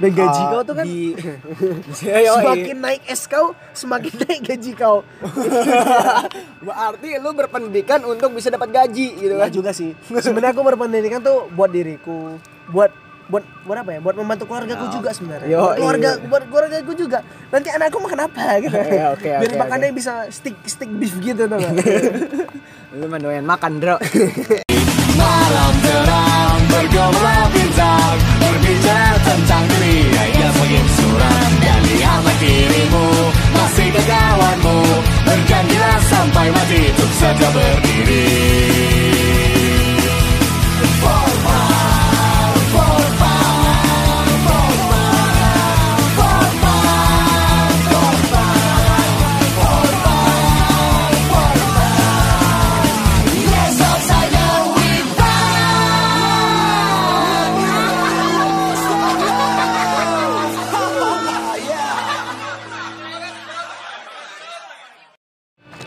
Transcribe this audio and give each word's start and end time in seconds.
Dan 0.00 0.16
gaji 0.16 0.40
Ah, 0.40 0.48
kau 0.48 0.62
tuh 0.64 0.74
kan 0.80 0.84
di 0.88 1.12
semakin 2.32 2.76
naik 2.80 3.02
S 3.04 3.28
kau, 3.28 3.52
semakin 3.76 4.12
naik 4.24 4.40
gaji 4.48 4.72
kau. 4.72 5.04
berarti 6.62 7.20
lu 7.20 7.36
berpendidikan 7.36 8.00
untuk 8.08 8.32
bisa 8.32 8.48
dapat 8.48 8.72
gaji 8.72 9.12
gitu 9.18 9.34
kan 9.36 9.52
juga 9.52 9.76
sih. 9.76 9.92
Sebenarnya 10.08 10.56
aku 10.56 10.64
berpendidikan 10.64 11.20
tuh 11.20 11.52
buat 11.52 11.68
diriku, 11.68 12.40
buat 12.72 12.88
buat 13.28 13.44
buat 13.62 13.76
apa 13.76 13.90
ya? 13.92 14.00
Buat 14.00 14.16
membantu 14.16 14.48
keluargaku 14.48 14.88
juga 14.90 15.12
sebenarnya. 15.12 15.46
Yo, 15.46 15.60
Buat 15.60 15.76
keluarga 15.76 16.10
iya. 16.10 16.26
buat 16.26 16.42
keluargaku 16.48 16.92
juga. 16.96 17.18
Nanti 17.52 17.68
anakku 17.68 17.98
makan 18.00 18.20
apa 18.24 18.44
gitu. 18.58 18.76
Iya, 18.80 19.04
oke, 19.12 19.30
Biar 19.36 19.50
oke, 19.52 19.60
makannya 19.60 19.90
bisa 19.92 20.12
stick 20.32 20.56
stick 20.64 20.88
beef 20.90 21.12
gitu 21.20 21.44
tuh. 21.44 21.60
lu 22.90 23.04
mah 23.06 23.20
doyan 23.20 23.44
makan 23.44 23.78
bro 23.78 23.96
Malam 25.14 25.72
terang 25.78 26.49
bergolak 26.80 27.46
bintang 27.52 28.16
Berbicara 28.40 29.16
tentang 29.20 29.64
dunia 29.68 30.24
yang 30.40 30.52
semakin 30.56 30.86
suram 30.96 31.50
Dan 31.60 31.80
lihat 31.84 32.24
kirimu 32.40 33.06
masih 33.52 33.88
ke 33.92 34.02
kawanmu 34.08 34.78
Bergantilah 35.28 35.98
sampai 36.08 36.46
mati 36.48 36.80
untuk 36.88 37.12
saja 37.20 37.48
berdiri 37.52 39.29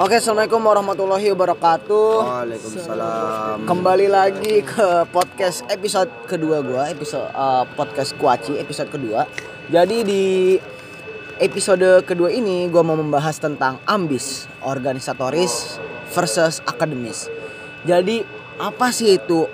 Oke, 0.04 0.20
assalamualaikum 0.20 0.59
warahmatullahi 0.59 1.32
wabarakatuh. 1.32 2.12
Waalaikumsalam. 2.28 3.64
Kembali 3.64 4.12
lagi 4.12 4.59
ke 4.59 5.08
podcast 5.16 5.64
episode 5.72 6.12
kedua 6.28 6.59
gua, 6.59 6.92
episode 6.92 7.23
uh, 7.32 7.64
podcast 7.72 8.12
Kuaci 8.20 8.59
episode 8.59 8.92
kedua. 8.92 9.24
Jadi 9.72 10.04
di 10.04 10.24
episode 11.40 12.04
kedua 12.04 12.36
ini 12.36 12.68
gua 12.68 12.84
mau 12.84 13.00
membahas 13.00 13.40
tentang 13.40 13.80
ambis, 13.88 14.52
organisatoris 14.59 15.80
versus 16.12 16.59
akademis. 16.68 17.31
Jadi 17.88 18.28
apa 18.59 18.92
sih 18.92 19.16
itu 19.16 19.48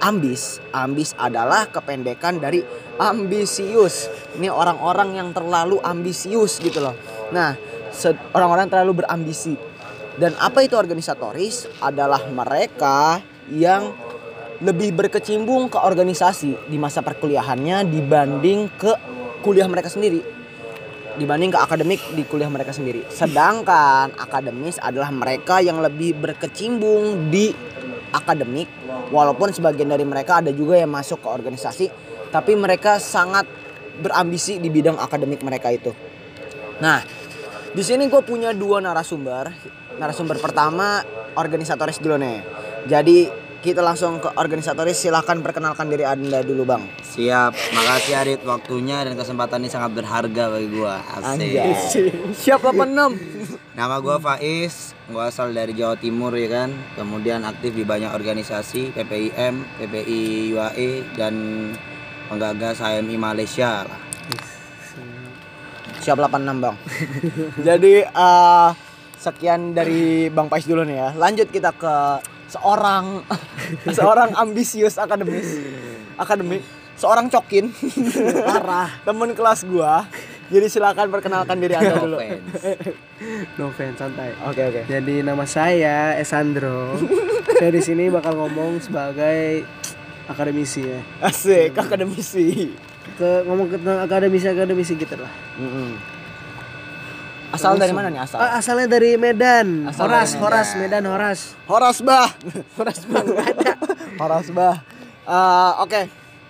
ambis? 0.00 0.64
Ambis 0.72 1.12
adalah 1.20 1.68
kependekan 1.68 2.40
dari 2.40 2.64
ambisius. 2.96 4.08
Ini 4.32 4.48
orang-orang 4.48 5.12
yang 5.20 5.28
terlalu 5.36 5.76
ambisius 5.84 6.56
gitu 6.56 6.80
loh. 6.80 6.96
Nah, 7.36 7.52
orang-orang 8.32 8.66
terlalu 8.68 9.04
berambisi. 9.04 9.54
Dan 10.16 10.36
apa 10.36 10.60
itu 10.64 10.76
organisatoris? 10.76 11.68
Adalah 11.80 12.24
mereka 12.28 13.20
yang 13.48 13.92
lebih 14.62 14.94
berkecimpung 14.94 15.72
ke 15.72 15.78
organisasi 15.80 16.70
di 16.70 16.76
masa 16.78 17.02
perkuliahannya 17.02 17.88
dibanding 17.88 18.70
ke 18.78 18.92
kuliah 19.42 19.66
mereka 19.66 19.90
sendiri. 19.90 20.22
Dibanding 21.18 21.52
ke 21.52 21.58
akademik 21.60 22.00
di 22.14 22.22
kuliah 22.24 22.48
mereka 22.48 22.72
sendiri. 22.72 23.04
Sedangkan 23.10 24.14
akademis 24.16 24.78
adalah 24.80 25.10
mereka 25.12 25.60
yang 25.60 25.82
lebih 25.82 26.16
berkecimpung 26.16 27.28
di 27.28 27.52
akademik 28.12 28.68
walaupun 29.10 29.50
sebagian 29.50 29.88
dari 29.88 30.04
mereka 30.04 30.40
ada 30.44 30.52
juga 30.52 30.76
yang 30.76 30.92
masuk 30.92 31.24
ke 31.24 31.28
organisasi 31.28 31.86
tapi 32.32 32.56
mereka 32.56 32.96
sangat 32.96 33.44
berambisi 34.00 34.56
di 34.56 34.72
bidang 34.72 34.96
akademik 34.96 35.44
mereka 35.44 35.68
itu. 35.68 35.92
Nah, 36.80 37.04
di 37.72 37.82
sini 37.82 38.08
gue 38.08 38.22
punya 38.24 38.52
dua 38.52 38.84
narasumber. 38.84 39.48
Narasumber 39.96 40.36
pertama 40.40 41.00
organisatoris 41.36 42.00
dulu 42.00 42.20
nih. 42.20 42.44
Jadi 42.84 43.28
kita 43.62 43.78
langsung 43.80 44.18
ke 44.18 44.28
organisatoris. 44.36 44.98
Silahkan 44.98 45.38
perkenalkan 45.40 45.88
diri 45.88 46.02
anda 46.04 46.42
dulu 46.42 46.66
bang. 46.66 46.82
Siap, 47.00 47.52
makasih 47.72 48.14
Adit 48.18 48.40
waktunya 48.42 49.06
dan 49.06 49.14
kesempatan 49.14 49.62
ini 49.62 49.70
sangat 49.70 49.94
berharga 49.94 50.50
bagi 50.50 50.68
gua. 50.68 50.98
Asik. 51.00 51.62
Siap 52.36 52.60
86. 52.60 53.56
Nama 53.72 53.96
gua 54.02 54.20
Faiz, 54.20 54.92
gua 55.08 55.32
asal 55.32 55.54
dari 55.54 55.72
Jawa 55.72 55.96
Timur 55.96 56.34
ya 56.36 56.50
kan. 56.50 56.76
Kemudian 56.98 57.46
aktif 57.46 57.72
di 57.72 57.86
banyak 57.86 58.12
organisasi, 58.12 58.92
PPIM, 58.92 59.64
PPI 59.80 60.52
UAE 60.52 60.90
dan 61.16 61.34
penggagas 62.28 62.82
HMI 62.82 63.16
Malaysia 63.16 63.86
lah. 63.86 64.11
Siap 66.02 66.18
86 66.18 66.58
bang. 66.58 66.76
Jadi 67.68 67.94
eh, 68.02 68.68
sekian 69.16 69.70
dari 69.70 70.26
bang 70.26 70.50
Pais 70.50 70.66
dulu 70.66 70.82
nih 70.82 70.96
ya. 70.98 71.08
Lanjut 71.14 71.46
kita 71.48 71.70
ke 71.70 71.94
seorang 72.52 73.24
seorang 73.96 74.36
ambisius 74.36 75.00
akademis 75.00 75.56
akademik 76.20 76.60
seorang 77.00 77.32
cokin 77.32 77.72
parah 78.44 78.92
temen 79.08 79.32
kelas 79.32 79.64
gua 79.64 80.04
jadi 80.52 80.68
silakan 80.68 81.08
perkenalkan 81.08 81.56
diri 81.56 81.72
anda 81.72 81.96
dulu 81.96 82.20
Offense. 82.20 82.92
No 83.56 83.72
offense, 83.72 83.96
santai. 83.96 84.36
oke 84.44 84.60
oke 84.68 84.82
Jadi 84.84 85.24
nama 85.24 85.48
saya 85.48 86.12
Esandro. 86.20 86.92
saya 87.56 87.72
di 87.72 87.80
sini 87.80 88.12
bakal 88.12 88.36
ngomong 88.36 88.84
sebagai 88.84 89.64
akademisi 90.28 90.84
ya. 90.84 91.00
asik 91.24 91.72
akademisi 91.72 92.68
Ke 93.14 93.42
ngomong 93.44 93.68
tentang 93.68 93.98
akademisi 94.00 94.46
akademisi 94.46 94.92
gitu 94.94 95.14
lah. 95.18 95.32
Mm-mm. 95.58 95.90
asal 97.52 97.76
dari 97.76 97.92
mana 97.92 98.08
nih 98.08 98.24
asal 98.24 98.40
Ah, 98.40 98.56
asalnya 98.56 98.88
dari 98.88 99.20
Medan. 99.20 99.84
Asal 99.84 100.08
Horas, 100.08 100.32
dari 100.32 100.40
Horas, 100.40 100.68
Medan, 100.72 101.02
Horas. 101.04 101.40
Horas 101.68 101.98
bah 102.00 102.28
Horas 102.80 103.04
bah 103.04 103.20
ada 103.20 103.72
Horas 104.24 104.48
bah 104.48 104.76
Eh, 105.22 105.72
oke 105.78 106.00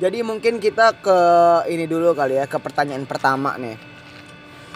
jadi 0.01 0.25
mungkin 0.25 0.57
kita 0.57 0.97
ke 0.97 1.19
ini 1.69 1.85
dulu 1.85 2.17
kali 2.17 2.41
ya 2.41 2.49
ke 2.49 2.57
pertanyaan 2.57 3.05
pertama 3.05 3.53
nih 3.61 3.77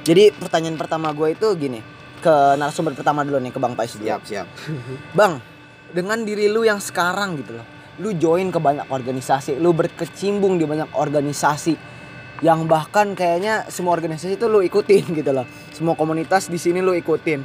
jadi 0.05 0.37
pertanyaan 0.37 0.77
pertama 0.77 1.17
gue 1.17 1.33
itu 1.33 1.49
gini 1.57 1.81
ke 2.21 2.35
narasumber 2.61 2.93
pertama 2.93 3.25
dulu 3.25 3.41
nih 3.41 3.53
ke 3.55 3.59
Bang 3.59 3.75
Pais 3.75 3.95
dulu. 3.95 4.07
Siap, 4.07 4.23
siap. 4.27 4.47
Bang, 5.15 5.39
dengan 5.95 6.23
diri 6.27 6.47
lu 6.51 6.67
yang 6.67 6.81
sekarang 6.83 7.39
gitu 7.39 7.55
loh. 7.59 7.67
Lu 7.97 8.13
join 8.13 8.53
ke 8.53 8.61
banyak 8.61 8.93
organisasi, 8.93 9.57
lu 9.57 9.73
berkecimpung 9.73 10.61
di 10.61 10.69
banyak 10.69 10.93
organisasi 10.93 11.75
yang 12.45 12.69
bahkan 12.69 13.17
kayaknya 13.17 13.65
semua 13.73 13.97
organisasi 13.97 14.37
itu 14.37 14.45
lu 14.45 14.61
ikutin 14.61 15.17
gitu 15.17 15.33
loh. 15.33 15.49
Semua 15.73 15.97
komunitas 15.97 16.53
di 16.53 16.61
sini 16.61 16.85
lu 16.85 16.93
ikutin. 16.93 17.41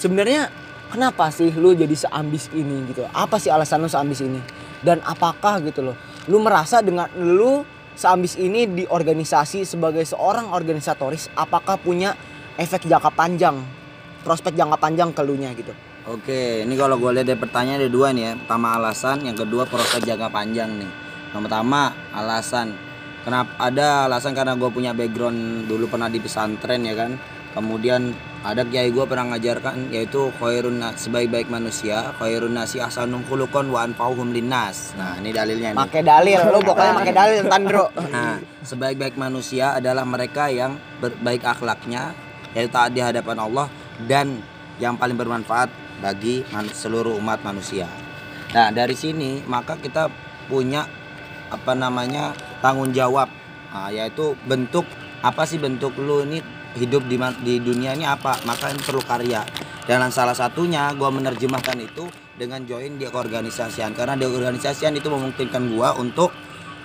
Sebenarnya 0.00 0.48
kenapa 0.88 1.28
sih 1.28 1.52
lu 1.52 1.76
jadi 1.76 1.92
seambis 1.92 2.48
ini 2.56 2.88
gitu? 2.88 3.04
Apa 3.12 3.36
sih 3.36 3.52
alasan 3.52 3.84
lu 3.84 3.92
seambis 3.92 4.24
ini? 4.24 4.40
Dan 4.80 5.04
apakah 5.04 5.60
gitu 5.60 5.84
loh? 5.84 5.96
Lu 6.32 6.40
merasa 6.40 6.80
dengan 6.80 7.12
lu 7.20 7.68
seambis 7.92 8.40
ini 8.40 8.64
di 8.64 8.84
organisasi 8.88 9.68
sebagai 9.68 10.08
seorang 10.08 10.48
organisatoris 10.56 11.28
apakah 11.36 11.76
punya 11.76 12.16
efek 12.56 12.88
jangka 12.88 13.12
panjang? 13.12 13.60
Prospek 14.24 14.56
jangka 14.56 14.80
panjang 14.80 15.12
ke 15.12 15.20
lu 15.20 15.36
nya 15.36 15.52
gitu. 15.52 15.76
Oke, 16.10 16.66
ini 16.66 16.74
kalau 16.74 16.98
gue 16.98 17.06
lihat 17.14 17.30
dari 17.30 17.38
pertanyaan 17.38 17.86
ada 17.86 17.90
dua 17.90 18.10
nih 18.10 18.22
ya. 18.26 18.32
Pertama 18.34 18.74
alasan, 18.74 19.22
yang 19.22 19.38
kedua 19.38 19.62
prospek 19.62 20.10
jangka 20.10 20.26
panjang 20.26 20.66
nih. 20.82 20.90
Yang 21.30 21.42
pertama 21.46 21.94
alasan. 22.10 22.74
Kenapa 23.22 23.54
ada 23.62 24.10
alasan 24.10 24.34
karena 24.34 24.58
gue 24.58 24.66
punya 24.74 24.90
background 24.90 25.70
dulu 25.70 25.86
pernah 25.86 26.10
di 26.10 26.18
pesantren 26.18 26.82
ya 26.82 26.98
kan. 26.98 27.14
Kemudian 27.54 28.10
ada 28.42 28.66
kiai 28.66 28.90
gue 28.90 29.04
pernah 29.06 29.30
ngajarkan 29.30 29.94
yaitu 29.94 30.34
khairun 30.42 30.82
sebaik-baik 30.98 31.46
manusia, 31.46 32.10
khairun 32.18 32.58
nasi 32.58 32.82
ahsanum 32.82 33.22
khuluqan 33.30 33.70
wa 33.70 33.86
anfa'uhum 33.86 34.34
linnas. 34.34 34.98
Nah, 34.98 35.14
ini 35.22 35.30
dalilnya 35.30 35.78
nih. 35.78 35.78
Pakai 35.78 36.02
dalil, 36.02 36.42
lu 36.50 36.58
pokoknya 36.58 36.92
pakai 37.06 37.14
dalil 37.14 37.38
Tandro. 37.46 37.86
Nah, 38.10 38.42
sebaik-baik 38.66 39.14
manusia 39.14 39.78
adalah 39.78 40.02
mereka 40.02 40.50
yang 40.50 40.74
berbaik 40.98 41.46
akhlaknya, 41.46 42.18
yaitu 42.50 42.70
taat 42.74 42.90
di 42.90 42.98
hadapan 42.98 43.38
Allah 43.38 43.70
dan 44.10 44.42
yang 44.80 44.98
paling 44.98 45.14
bermanfaat 45.14 45.89
bagi 46.00 46.42
seluruh 46.72 47.14
umat 47.20 47.44
manusia. 47.46 47.86
Nah, 48.50 48.74
dari 48.74 48.98
sini 48.98 49.44
maka 49.46 49.78
kita 49.78 50.10
punya 50.50 50.88
apa 51.50 51.72
namanya 51.78 52.34
tanggung 52.58 52.90
jawab, 52.90 53.30
Nah, 53.70 53.86
yaitu 53.94 54.34
bentuk 54.50 54.82
apa 55.22 55.46
sih 55.46 55.62
bentuk 55.62 55.94
lu 55.94 56.26
ini 56.26 56.42
hidup 56.74 57.06
di 57.06 57.16
di 57.46 57.54
dunia 57.62 57.94
ini 57.94 58.02
apa? 58.02 58.42
Maka 58.42 58.74
ini 58.74 58.82
perlu 58.82 59.02
karya. 59.02 59.46
Dan 59.86 60.02
salah 60.10 60.34
satunya 60.34 60.90
gua 60.94 61.10
menerjemahkan 61.10 61.78
itu 61.78 62.06
dengan 62.34 62.62
join 62.66 62.98
di 62.98 63.06
keorganisasian 63.06 63.94
karena 63.94 64.14
di 64.14 64.26
organisasian 64.26 64.94
itu 64.94 65.10
memungkinkan 65.10 65.70
gua 65.74 65.94
untuk 65.98 66.30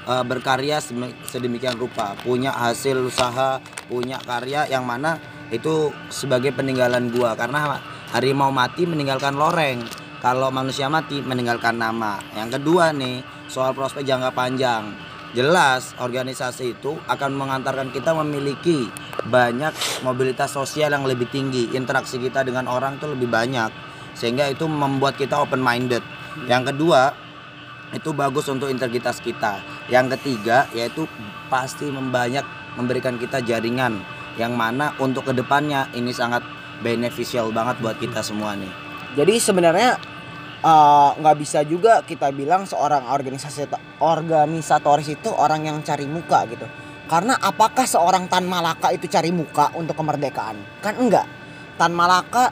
uh, 0.09 0.25
berkarya 0.25 0.81
sedemikian 1.29 1.77
rupa, 1.77 2.17
punya 2.21 2.53
hasil 2.53 2.97
usaha, 3.01 3.61
punya 3.89 4.17
karya 4.25 4.65
yang 4.69 4.85
mana 4.85 5.17
itu 5.53 5.93
sebagai 6.09 6.53
peninggalan 6.53 7.13
gua 7.13 7.37
karena 7.37 7.77
harimau 8.15 8.47
mati 8.47 8.87
meninggalkan 8.87 9.35
loreng, 9.35 9.83
kalau 10.23 10.47
manusia 10.47 10.87
mati 10.87 11.19
meninggalkan 11.19 11.75
nama. 11.75 12.23
Yang 12.31 12.59
kedua 12.59 12.95
nih, 12.95 13.19
soal 13.51 13.75
prospek 13.75 14.07
jangka 14.07 14.31
panjang. 14.31 14.95
Jelas 15.35 15.91
organisasi 15.99 16.79
itu 16.79 16.95
akan 17.11 17.35
mengantarkan 17.35 17.91
kita 17.91 18.15
memiliki 18.15 18.87
banyak 19.27 19.75
mobilitas 20.07 20.55
sosial 20.55 20.95
yang 20.95 21.03
lebih 21.03 21.27
tinggi, 21.27 21.75
interaksi 21.75 22.15
kita 22.15 22.47
dengan 22.47 22.71
orang 22.71 22.95
tuh 23.03 23.11
lebih 23.11 23.27
banyak. 23.27 23.67
Sehingga 24.15 24.47
itu 24.47 24.63
membuat 24.63 25.19
kita 25.19 25.43
open 25.43 25.59
minded. 25.59 25.99
Yang 26.47 26.71
kedua, 26.71 27.11
itu 27.91 28.15
bagus 28.15 28.47
untuk 28.47 28.71
integritas 28.71 29.19
kita. 29.19 29.59
Yang 29.91 30.15
ketiga 30.15 30.71
yaitu 30.71 31.03
pasti 31.51 31.91
membanyak 31.91 32.47
memberikan 32.79 33.19
kita 33.19 33.43
jaringan 33.43 33.99
yang 34.39 34.55
mana 34.55 34.95
untuk 35.03 35.27
ke 35.27 35.33
depannya 35.35 35.91
ini 35.91 36.15
sangat 36.15 36.43
beneficial 36.83 37.51
banget 37.53 37.79
buat 37.79 37.97
kita 37.99 38.19
semua 38.25 38.55
nih. 38.57 38.71
Jadi 39.15 39.33
sebenarnya 39.39 39.95
eh, 40.63 41.09
nggak 41.19 41.37
bisa 41.39 41.63
juga 41.63 42.03
kita 42.03 42.31
bilang 42.35 42.67
seorang 42.67 43.07
organisasi 43.07 43.71
organisatoris 44.01 45.11
itu 45.13 45.29
orang 45.31 45.67
yang 45.67 45.77
cari 45.85 46.09
muka 46.09 46.43
gitu. 46.51 46.67
Karena 47.05 47.37
apakah 47.37 47.85
seorang 47.85 48.25
Tan 48.25 48.49
Malaka 48.49 48.89
itu 48.89 49.05
cari 49.05 49.29
muka 49.29 49.69
untuk 49.77 49.93
kemerdekaan? 49.93 50.57
Kan 50.81 50.97
enggak. 50.97 51.29
Tan 51.77 51.93
Malaka 51.93 52.49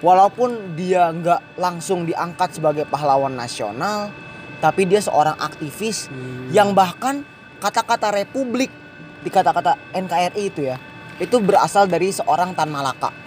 walaupun 0.00 0.72
dia 0.72 1.12
nggak 1.12 1.60
langsung 1.60 2.08
diangkat 2.08 2.56
sebagai 2.56 2.88
pahlawan 2.88 3.36
nasional, 3.36 4.08
tapi 4.64 4.88
dia 4.88 5.04
seorang 5.04 5.36
aktivis 5.36 6.08
yang 6.48 6.72
bahkan 6.72 7.24
kata-kata 7.60 8.12
republik 8.12 8.72
di 9.20 9.28
kata-kata 9.28 9.76
NKRI 9.92 10.42
itu 10.48 10.68
ya, 10.68 10.76
itu 11.20 11.36
berasal 11.40 11.84
dari 11.84 12.08
seorang 12.08 12.56
Tan 12.56 12.72
Malaka. 12.72 13.23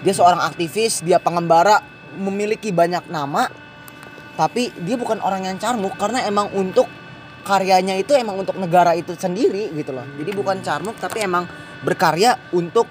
Dia 0.00 0.14
seorang 0.16 0.40
aktivis, 0.40 1.04
dia 1.04 1.20
pengembara, 1.20 1.84
memiliki 2.16 2.72
banyak 2.72 3.06
nama, 3.12 3.46
tapi 4.34 4.72
dia 4.80 4.96
bukan 4.96 5.20
orang 5.20 5.44
yang 5.44 5.56
carmuk 5.60 5.92
karena 6.00 6.24
emang 6.24 6.48
untuk 6.56 6.88
karyanya 7.44 7.96
itu 8.00 8.16
emang 8.16 8.40
untuk 8.40 8.56
negara 8.56 8.96
itu 8.96 9.12
sendiri 9.12 9.68
gitu 9.76 9.92
loh. 9.92 10.04
Jadi 10.16 10.30
bukan 10.32 10.64
carmuk 10.64 10.96
tapi 10.96 11.24
emang 11.24 11.44
berkarya 11.84 12.36
untuk 12.56 12.88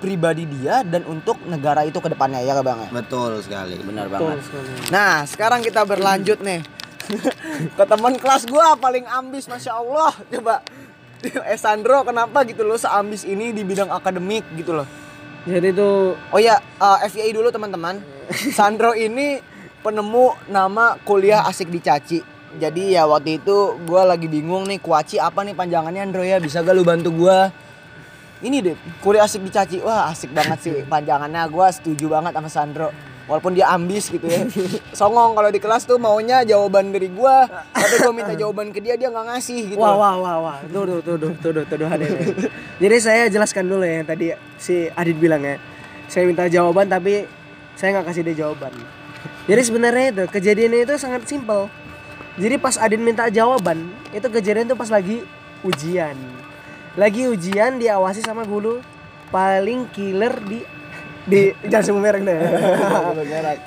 pribadi 0.00 0.48
dia 0.48 0.80
dan 0.80 1.04
untuk 1.04 1.36
negara 1.44 1.84
itu 1.84 2.00
ke 2.00 2.08
depannya 2.08 2.40
ya 2.40 2.56
Bang. 2.64 2.88
Betul 2.88 3.44
sekali. 3.44 3.76
Benar 3.84 4.08
Betul 4.08 4.40
banget. 4.40 4.44
sekali. 4.48 4.68
Nah, 4.88 5.14
sekarang 5.28 5.60
kita 5.60 5.84
berlanjut 5.84 6.40
nih. 6.40 6.64
ke 7.78 7.84
teman 7.90 8.14
kelas 8.16 8.46
gua 8.46 8.78
paling 8.78 9.02
ambis 9.02 9.50
Masya 9.50 9.82
Allah 9.82 10.14
Coba 10.30 10.62
Eh 11.50 11.58
Sandro 11.58 12.06
kenapa 12.06 12.46
gitu 12.46 12.62
loh 12.62 12.78
seambis 12.78 13.26
ini 13.26 13.50
di 13.50 13.66
bidang 13.66 13.90
akademik 13.90 14.46
gitu 14.54 14.72
loh 14.72 14.86
Jadi 15.48 15.72
tuh 15.72 16.16
Oh 16.32 16.40
ya, 16.40 16.60
eh, 16.60 16.98
FYI 17.08 17.32
dulu 17.32 17.48
teman-teman. 17.48 18.00
Sandro 18.56 18.92
ini 18.92 19.40
penemu 19.80 20.36
nama 20.52 21.00
kuliah 21.02 21.48
asik 21.48 21.72
dicaci. 21.72 22.20
Jadi 22.60 22.98
ya 22.98 23.06
waktu 23.06 23.38
itu 23.38 23.78
gua 23.86 24.02
lagi 24.02 24.26
bingung 24.26 24.66
nih 24.66 24.82
kuaci 24.82 25.22
apa 25.22 25.46
nih 25.46 25.54
panjangannya 25.54 26.02
Andro 26.02 26.26
ya 26.26 26.42
bisa 26.42 26.66
gak 26.66 26.74
lu 26.74 26.82
bantu 26.82 27.14
gua? 27.14 27.54
Ini 28.42 28.56
deh 28.58 28.76
kuliah 29.00 29.24
asik 29.24 29.46
dicaci. 29.46 29.80
Wah 29.80 30.10
asik 30.10 30.34
banget 30.34 30.58
sih 30.60 30.74
panjangannya. 30.84 31.46
Gua 31.48 31.70
setuju 31.70 32.10
banget 32.10 32.34
sama 32.36 32.50
Sandro. 32.50 32.90
Walaupun 33.28 33.52
dia 33.56 33.70
ambis 33.72 34.08
gitu 34.08 34.26
ya. 34.26 34.44
Songong 34.98 35.36
kalau 35.36 35.50
di 35.52 35.60
kelas 35.60 35.84
tuh 35.84 36.00
maunya 36.00 36.42
jawaban 36.44 36.92
dari 36.92 37.08
gua. 37.12 37.48
Tapi 37.74 37.94
gua 38.00 38.12
minta 38.14 38.34
jawaban 38.34 38.72
ke 38.72 38.80
dia 38.80 38.94
dia 38.96 39.08
nggak 39.12 39.26
ngasih 39.36 39.60
gitu. 39.74 39.80
Wah 39.80 39.94
wah 39.96 40.14
wah 40.16 40.36
wah. 40.40 40.56
Tuh 40.66 40.84
tuh 40.86 40.98
tuh 41.04 41.16
tuh 41.16 41.52
tuh 41.52 41.64
tuh 41.64 41.88
ini. 41.98 42.08
Jadi 42.80 42.96
saya 43.00 43.22
jelaskan 43.28 43.68
dulu 43.68 43.84
ya 43.84 44.02
yang 44.02 44.08
tadi 44.08 44.26
si 44.56 44.88
Adit 44.92 45.16
bilang 45.16 45.44
ya. 45.44 45.56
Saya 46.10 46.26
minta 46.26 46.48
jawaban 46.50 46.90
tapi 46.90 47.26
saya 47.78 47.96
nggak 47.96 48.06
kasih 48.12 48.22
dia 48.26 48.46
jawaban. 48.46 48.72
Jadi 49.46 49.62
sebenarnya 49.66 50.06
itu 50.14 50.24
kejadiannya 50.30 50.80
itu 50.84 50.94
sangat 51.00 51.26
simpel. 51.26 51.66
Jadi 52.38 52.56
pas 52.56 52.78
Adit 52.78 53.02
minta 53.02 53.26
jawaban, 53.28 53.90
itu 54.14 54.26
kejadian 54.30 54.70
itu 54.70 54.76
pas 54.78 54.88
lagi 54.88 55.20
ujian. 55.66 56.14
Lagi 56.94 57.26
ujian 57.26 57.78
diawasi 57.78 58.22
sama 58.22 58.46
guru 58.46 58.80
paling 59.30 59.86
killer 59.94 60.34
di 60.46 60.62
di 61.22 61.40
jangan 61.64 61.84
sebut 61.86 62.00
merek 62.00 62.22
deh. 62.22 62.36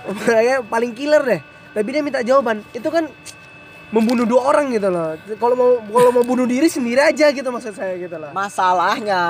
Makanya 0.09 0.55
paling 0.73 0.91
killer 0.91 1.21
deh. 1.21 1.41
Tapi 1.71 1.87
dia 1.89 2.01
minta 2.01 2.21
jawaban. 2.21 2.61
Itu 2.69 2.87
kan 2.87 3.09
membunuh 3.89 4.25
dua 4.25 4.41
orang 4.47 4.73
gitu 4.73 4.89
loh. 4.89 5.13
Kalau 5.37 5.53
mau 5.53 5.69
kalau 5.79 6.09
mau 6.11 6.23
bunuh 6.23 6.45
diri 6.45 6.65
sendiri 6.65 6.97
aja 6.99 7.29
gitu 7.29 7.45
maksud 7.45 7.71
saya 7.71 7.93
gitu 7.95 8.17
loh. 8.17 8.33
Masalahnya 8.33 9.21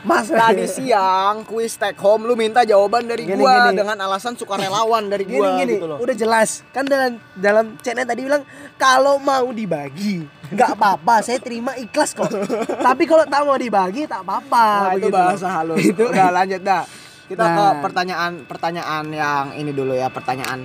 Mas 0.00 0.30
Tadi 0.30 0.66
siang 0.66 1.42
kuis 1.42 1.74
take 1.74 1.98
home 1.98 2.22
lu 2.22 2.34
minta 2.34 2.62
jawaban 2.62 3.04
dari 3.04 3.26
Gini, 3.26 3.34
gua 3.36 3.66
gini. 3.66 3.82
dengan 3.82 3.98
alasan 4.00 4.34
sukarelawan 4.34 5.10
dari 5.10 5.26
gini 5.26 5.34
gua 5.36 5.58
gini 5.58 5.74
gitu 5.74 5.86
loh. 5.88 5.98
udah 5.98 6.14
jelas 6.14 6.62
kan 6.70 6.86
dalam 6.86 7.18
dalam 7.34 7.74
chatnya 7.80 8.06
tadi 8.06 8.22
bilang 8.22 8.46
kalau 8.74 9.18
mau 9.18 9.50
dibagi 9.50 10.22
nggak 10.46 10.70
apa-apa 10.72 11.18
saya 11.20 11.38
terima 11.38 11.74
ikhlas 11.74 12.14
kok 12.14 12.30
tapi 12.86 13.04
kalau 13.04 13.26
tak 13.26 13.42
mau 13.42 13.58
dibagi 13.58 14.06
tak 14.06 14.22
apa 14.22 14.66
Nah, 14.84 14.92
itu 14.94 15.10
bahasa 15.10 15.46
halus. 15.52 15.78
Itu- 15.80 16.06
Udah 16.06 16.30
lanjut 16.32 16.62
dah. 16.62 16.86
Kita 17.34 17.44
ke 17.44 17.58
Nah. 17.58 17.82
pertanyaan 17.82 18.32
pertanyaan 18.46 19.04
yang 19.10 19.44
ini 19.58 19.74
dulu 19.74 19.92
ya, 19.92 20.06
pertanyaan 20.08 20.64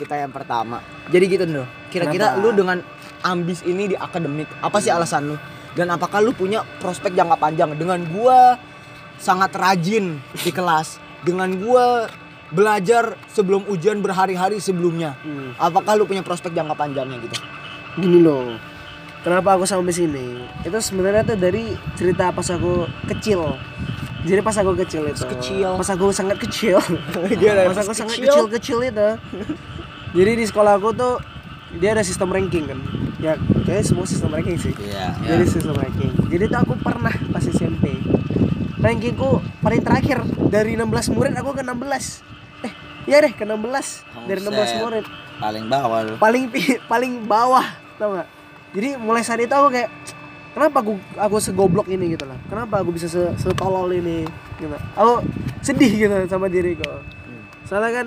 kita 0.00 0.14
yang 0.16 0.32
pertama. 0.32 0.80
Jadi 1.12 1.24
gitu 1.28 1.44
loh. 1.44 1.68
Kira-kira 1.92 2.40
lu 2.40 2.56
dengan 2.56 2.80
ambis 3.20 3.60
ini 3.68 3.92
di 3.92 3.96
akademik, 3.98 4.48
apa 4.64 4.78
sih 4.80 4.88
alasan 4.88 5.34
lu? 5.34 5.36
Dan 5.76 5.92
apakah 5.92 6.24
lu 6.24 6.32
punya 6.32 6.64
prospek 6.80 7.12
jangka 7.12 7.36
panjang 7.36 7.76
dengan 7.76 8.02
gua 8.08 8.56
sangat 9.20 9.52
rajin 9.52 10.16
di 10.42 10.50
kelas, 10.50 10.96
dengan 11.22 11.52
gua 11.60 12.08
belajar 12.48 13.20
sebelum 13.28 13.68
ujian 13.68 14.00
berhari-hari 14.00 14.56
sebelumnya. 14.58 15.12
Hmm. 15.20 15.52
Apakah 15.60 16.00
lu 16.00 16.08
punya 16.08 16.24
prospek 16.24 16.56
jangka 16.56 16.72
panjangnya 16.72 17.20
gitu? 17.20 17.36
gini 17.98 18.22
loh 18.22 18.54
kenapa 19.26 19.58
aku 19.58 19.66
sampai 19.66 19.90
sini 19.90 20.46
itu 20.62 20.78
sebenarnya 20.78 21.34
tuh 21.34 21.38
dari 21.38 21.74
cerita 21.98 22.30
pas 22.30 22.46
aku 22.46 22.86
kecil 23.10 23.58
jadi 24.24 24.40
pas 24.42 24.56
aku 24.56 24.74
kecil 24.76 25.02
itu. 25.06 25.22
Kecil. 25.28 25.70
pas 25.76 25.88
aku 25.88 26.10
sangat 26.10 26.36
kecil. 26.38 26.78
Gimana, 27.40 27.70
pas 27.70 27.76
pas 27.76 27.84
aku 27.84 27.94
sangat 27.94 28.18
kecil? 28.18 28.44
kecil 28.50 28.78
itu. 28.82 29.08
Jadi 30.14 30.30
di 30.34 30.44
sekolah 30.44 30.74
aku 30.74 30.90
tuh 30.90 31.14
dia 31.76 31.92
ada 31.92 32.02
sistem 32.02 32.32
ranking 32.32 32.66
kan. 32.66 32.78
Ya 33.18 33.34
kayak 33.62 33.84
semua 33.84 34.06
sistem 34.06 34.30
ranking 34.30 34.56
sih. 34.56 34.72
Iya. 34.74 35.14
jadi 35.20 35.44
sistem 35.44 35.74
ranking. 35.76 36.10
Jadi 36.26 36.44
tuh 36.48 36.58
aku 36.58 36.74
pernah 36.78 37.14
pas 37.30 37.44
SMP 37.44 37.98
rankingku 38.78 39.42
paling 39.58 39.82
terakhir 39.82 40.18
dari 40.48 40.78
16 40.78 41.10
murid 41.10 41.34
aku 41.34 41.50
ke 41.50 41.66
16 41.66 42.22
eh 42.62 42.72
iya 43.10 43.18
deh 43.18 43.34
ke 43.34 43.42
16 43.42 43.58
dari 44.30 44.38
16 44.38 44.48
Buset. 44.48 44.78
murid. 44.78 45.04
Paling 45.38 45.64
bawah 45.66 46.00
paling 46.18 46.44
pi- 46.50 46.78
paling 46.86 47.12
bawah 47.22 47.66
tau 47.98 48.14
nggak? 48.14 48.28
Jadi 48.68 48.88
mulai 48.96 49.22
saat 49.22 49.38
itu 49.38 49.50
aku 49.50 49.68
kayak 49.70 49.90
kenapa 50.50 50.76
aku 50.78 50.92
aku 51.14 51.36
segoblok 51.38 51.86
ini 51.86 52.12
gitu 52.12 52.24
lah 52.24 52.38
kenapa 52.44 52.80
aku 52.80 52.90
bisa 52.90 53.06
se 53.06 53.20
setolol 53.36 53.88
ini 53.90 54.24
gitu 54.56 54.74
aku 54.92 55.22
sedih 55.60 55.92
gitu 55.98 56.14
sama 56.26 56.46
diriku 56.46 56.88
soalnya 57.64 57.92
kan 57.94 58.06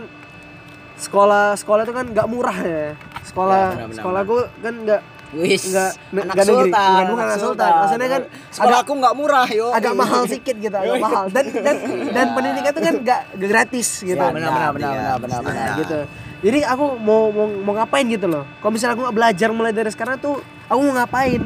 sekolah 0.96 1.56
sekolah 1.56 1.82
itu 1.82 1.92
kan 1.92 2.06
nggak 2.08 2.28
murah 2.28 2.58
ya 2.58 2.86
sekolah 3.24 3.58
Ya, 3.58 3.70
benar-benar. 3.76 3.98
sekolahku 3.98 4.36
kan 4.60 4.76
nggak 4.80 5.02
Wis, 5.32 5.64
Nggak- 5.66 5.96
anak 6.12 6.24
nggak 6.28 6.44
negeri. 6.44 6.60
sultan, 6.68 6.92
Bukan, 6.92 7.08
bukan 7.08 7.24
anak 7.24 7.40
sultan. 7.40 7.72
Maksudnya 7.74 8.10
kan 8.10 8.22
sekolah 8.52 8.68
agak- 8.68 8.84
aku 8.84 8.94
nggak 9.00 9.16
murah 9.16 9.48
yo. 9.50 9.68
agak 9.72 9.94
mahal 9.96 10.22
sedikit 10.26 10.56
gitu 10.60 10.76
agak 10.76 10.98
mahal 11.00 11.24
dan 11.32 11.46
dan 11.56 11.76
dan 12.12 12.26
pendidikan 12.36 12.68
itu 12.70 12.82
kan 12.82 12.96
nggak 13.00 13.22
nggak 13.32 13.50
gratis 13.50 13.88
gitu 14.04 14.20
Ya, 14.20 14.28
benar 14.28 14.52
benar 14.52 14.70
benar 14.70 14.92
benar 14.92 14.92
benar 14.92 15.20
mestinya. 15.24 15.48
benar. 15.48 15.64
Nah, 15.64 15.78
gitu. 15.80 16.00
Jadi 16.42 16.60
aku 16.66 16.86
mau 17.00 17.22
mau 17.30 17.48
mau 17.48 17.74
ngapain 17.74 18.06
gitu 18.06 18.28
loh. 18.28 18.44
Kalau 18.60 18.72
misalnya 18.74 18.92
aku 18.92 19.02
nggak 19.02 19.16
belajar 19.16 19.50
mulai 19.52 19.72
dari 19.72 19.88
sekarang 19.90 20.16
tuh 20.20 20.36
aku 20.68 20.80
mau 20.82 20.94
ngapain. 20.98 21.42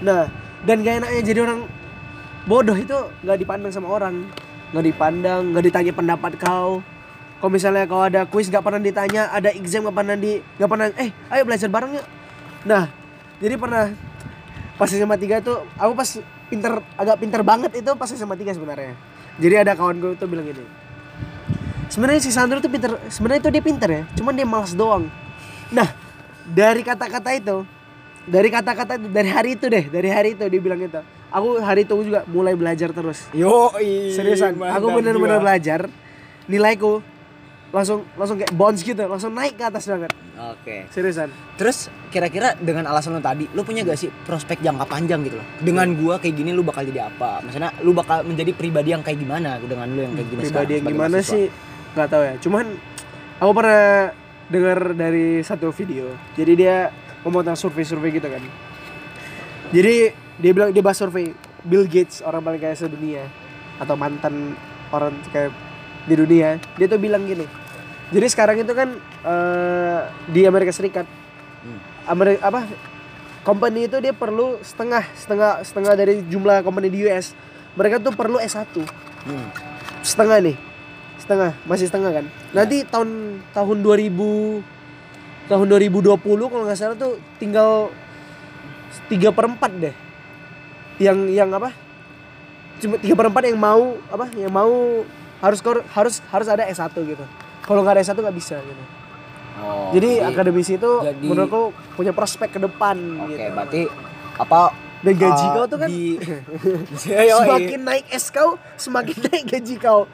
Nah, 0.00 0.28
dan 0.64 0.84
gak 0.84 1.04
enaknya 1.04 1.22
jadi 1.24 1.40
orang 1.44 1.60
bodoh 2.48 2.76
itu 2.76 2.96
nggak 3.24 3.38
dipandang 3.40 3.72
sama 3.72 3.88
orang, 3.92 4.24
nggak 4.72 4.84
dipandang, 4.84 5.52
nggak 5.52 5.64
ditanya 5.68 5.92
pendapat 5.92 6.32
kau. 6.40 6.80
Kalau 7.40 7.52
misalnya 7.52 7.84
kau 7.88 8.04
ada 8.04 8.24
kuis 8.28 8.48
nggak 8.48 8.64
pernah 8.64 8.80
ditanya, 8.80 9.32
ada 9.32 9.52
exam 9.52 9.84
nggak 9.84 9.96
pernah 9.96 10.16
di 10.16 10.40
nggak 10.60 10.70
pernah, 10.70 10.86
eh 10.96 11.10
ayo 11.32 11.42
belajar 11.44 11.68
bareng 11.68 11.92
yuk. 11.96 12.06
Nah, 12.64 12.88
jadi 13.40 13.54
pernah 13.56 13.92
pas 14.76 14.88
SMA 14.88 15.16
3 15.16 15.44
tuh 15.44 15.60
aku 15.76 15.92
pas 15.92 16.08
pinter 16.48 16.72
agak 16.96 17.16
pinter 17.20 17.40
banget 17.44 17.72
itu 17.76 17.90
pas 17.96 18.08
SMA 18.08 18.36
3 18.36 18.56
sebenarnya. 18.56 18.96
Jadi 19.40 19.54
ada 19.56 19.72
kawan 19.76 19.96
gue 20.00 20.12
tuh 20.20 20.28
bilang 20.28 20.44
gini, 20.44 20.64
sebenarnya 21.90 22.22
si 22.22 22.30
Sandro 22.30 22.62
tuh 22.62 22.70
pinter 22.70 22.96
sebenarnya 23.10 23.42
itu 23.42 23.50
dia 23.50 23.62
pinter 23.66 23.88
ya 23.90 24.02
cuman 24.14 24.32
dia 24.32 24.46
malas 24.46 24.72
doang 24.72 25.10
nah 25.74 25.90
dari 26.46 26.86
kata-kata 26.86 27.34
itu 27.34 27.66
dari 28.28 28.48
kata-kata 28.52 29.00
dari 29.00 29.30
hari 29.32 29.56
itu 29.56 29.66
deh 29.70 29.88
dari 29.88 30.08
hari 30.12 30.36
itu 30.36 30.44
dia 30.44 30.60
bilang 30.60 30.80
itu 30.80 31.00
aku 31.30 31.62
hari 31.62 31.86
itu 31.86 31.94
juga 32.02 32.26
mulai 32.28 32.58
belajar 32.58 32.90
terus. 32.90 33.30
Yo, 33.32 33.72
seriusan 34.12 34.58
aku 34.58 34.86
bener-bener 34.92 35.38
belajar. 35.40 35.86
Nilaiku 36.50 36.98
langsung 37.70 38.02
langsung 38.18 38.34
kayak 38.34 38.50
bounce 38.50 38.82
gitu 38.82 38.98
langsung 39.06 39.30
naik 39.30 39.54
ke 39.54 39.64
atas 39.64 39.86
banget. 39.86 40.10
Oke. 40.40 40.88
seriusan. 40.88 41.28
Terus 41.60 41.92
kira-kira 42.08 42.56
dengan 42.56 42.88
alasan 42.88 43.12
lu 43.12 43.20
tadi, 43.20 43.44
lu 43.52 43.60
punya 43.60 43.84
gak 43.84 44.00
sih 44.00 44.08
prospek 44.08 44.64
jangka 44.64 44.88
panjang 44.88 45.20
gitu 45.28 45.36
loh? 45.36 45.46
Dengan 45.60 45.92
gua 45.94 46.16
kayak 46.16 46.32
gini 46.32 46.50
lu 46.56 46.64
bakal 46.64 46.88
jadi 46.88 47.12
apa? 47.12 47.44
Maksudnya 47.44 47.70
lu 47.84 47.92
bakal 47.92 48.24
menjadi 48.24 48.56
pribadi 48.56 48.96
yang 48.96 49.04
kayak 49.04 49.20
gimana 49.20 49.60
dengan 49.60 49.86
lu 49.92 50.00
yang 50.00 50.16
kayak 50.16 50.28
gini 50.32 50.40
pribadi 50.48 50.72
yang 50.80 50.86
gimana 50.88 51.16
mahasiswa? 51.20 51.32
sih? 51.36 51.44
Nggak 51.92 52.08
tahu 52.08 52.22
ya. 52.24 52.34
Cuman 52.40 52.64
aku 53.36 53.52
pernah 53.52 53.92
dengar 54.50 54.78
dari 54.96 55.26
satu 55.44 55.68
video. 55.70 56.08
Jadi 56.34 56.52
dia 56.56 56.88
ngomong 57.22 57.44
tentang 57.44 57.58
survei-survei 57.58 58.16
gitu 58.16 58.28
kan. 58.28 58.42
Jadi 59.70 60.12
dia 60.40 60.50
bilang 60.56 60.70
dia 60.72 60.82
bahas 60.82 60.98
survei 60.98 61.36
Bill 61.62 61.84
Gates 61.84 62.24
orang 62.24 62.40
paling 62.40 62.60
kaya 62.60 62.74
sedunia 62.74 63.28
atau 63.80 63.94
mantan 63.94 64.56
orang 64.90 65.14
kayak 65.30 65.52
di 66.08 66.14
dunia. 66.16 66.56
Dia 66.80 66.86
tuh 66.88 66.98
bilang 66.98 67.24
gini 67.28 67.44
jadi 68.10 68.26
sekarang 68.26 68.58
itu 68.58 68.72
kan 68.74 68.98
eh, 69.22 70.00
di 70.30 70.42
Amerika 70.44 70.74
Serikat 70.74 71.06
Amerika 72.10 72.50
apa 72.50 72.66
company 73.46 73.86
itu 73.86 73.96
dia 74.02 74.10
perlu 74.10 74.58
setengah 74.60 75.06
setengah 75.14 75.62
setengah 75.62 75.94
dari 75.94 76.26
jumlah 76.26 76.66
company 76.66 76.90
di 76.90 77.06
US 77.06 77.32
mereka 77.78 78.02
tuh 78.02 78.12
perlu 78.14 78.42
S1 78.42 78.66
Hmm. 79.20 79.52
setengah 80.00 80.40
nih 80.40 80.56
setengah 81.20 81.52
masih 81.68 81.92
setengah 81.92 82.08
kan. 82.08 82.24
Nanti 82.56 82.88
tahun 82.88 83.36
tahun 83.52 83.84
2000 83.84 84.64
tahun 85.50 85.66
2020 85.66 86.14
kalau 86.22 86.62
nggak 86.62 86.78
salah 86.78 86.94
tuh 86.94 87.18
tinggal 87.42 87.90
tiga 89.10 89.34
perempat 89.34 89.74
deh. 89.74 89.94
Yang 91.02 91.18
yang 91.34 91.50
apa? 91.50 91.74
Cuma 92.78 92.94
tiga 93.02 93.18
perempat 93.18 93.50
yang 93.50 93.58
mau 93.58 93.98
apa? 94.06 94.30
Yang 94.38 94.52
mau 94.54 95.02
harus 95.42 95.58
harus 95.90 96.14
harus 96.30 96.46
ada 96.46 96.62
S1 96.70 96.94
gitu. 96.94 97.24
Kalau 97.66 97.82
nggak 97.82 97.98
ada 97.98 98.02
S1 98.06 98.14
nggak 98.14 98.38
bisa 98.38 98.62
gitu. 98.62 98.84
Oh, 99.60 99.92
jadi 99.92 100.24
akademisi 100.24 100.80
itu 100.80 100.88
jadi- 101.04 101.20
menurutku 101.20 101.74
punya 101.92 102.14
prospek 102.16 102.56
ke 102.56 102.60
depan 102.62 102.96
Oke, 102.96 103.36
gitu. 103.36 103.50
berarti 103.52 103.82
apa 104.40 104.72
dan 105.00 105.14
gaji 105.16 105.46
uh, 105.48 105.52
kau 105.56 105.64
tuh 105.64 105.78
kan 105.80 105.88
di 105.88 106.20
semakin 107.40 107.80
naik 107.80 108.06
S 108.12 108.28
kau 108.28 108.60
semakin 108.76 109.16
naik 109.32 109.44
gaji 109.48 109.74
kau 109.80 110.04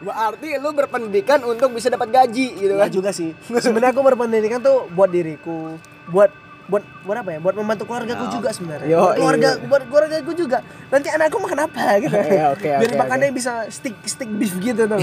berarti 0.00 0.48
lu 0.56 0.70
berpendidikan 0.72 1.44
untuk 1.44 1.76
bisa 1.76 1.92
dapat 1.92 2.08
gaji 2.12 2.56
gitu 2.56 2.72
kan. 2.76 2.88
Enggak 2.88 2.94
juga 2.94 3.10
sih. 3.12 3.36
Sebenarnya 3.36 3.92
aku 3.92 4.02
berpendidikan 4.04 4.60
tuh 4.64 4.88
buat 4.92 5.12
diriku, 5.12 5.76
buat 6.08 6.32
buat 6.66 6.82
buat 7.06 7.16
apa 7.22 7.30
ya? 7.36 7.38
Buat 7.38 7.54
membantu 7.60 7.84
keluargaku 7.86 8.24
juga 8.32 8.48
sebenarnya. 8.50 8.88
Yo, 8.88 8.98
Buat 8.98 9.16
keluarga 9.20 9.48
iya. 9.52 9.66
buat 9.68 9.82
keluargaku 9.86 10.32
juga. 10.34 10.58
Nanti 10.90 11.08
anakku 11.12 11.36
makan 11.38 11.60
apa 11.68 11.84
gitu. 12.02 12.16
Iya, 12.16 12.44
oke, 12.56 12.70
Biar 12.82 12.92
oke, 12.92 12.98
makannya 12.98 13.28
bisa 13.34 13.52
stick 13.70 13.96
stick 14.08 14.30
beef 14.32 14.54
gitu 14.58 14.82
tuh. 14.88 14.98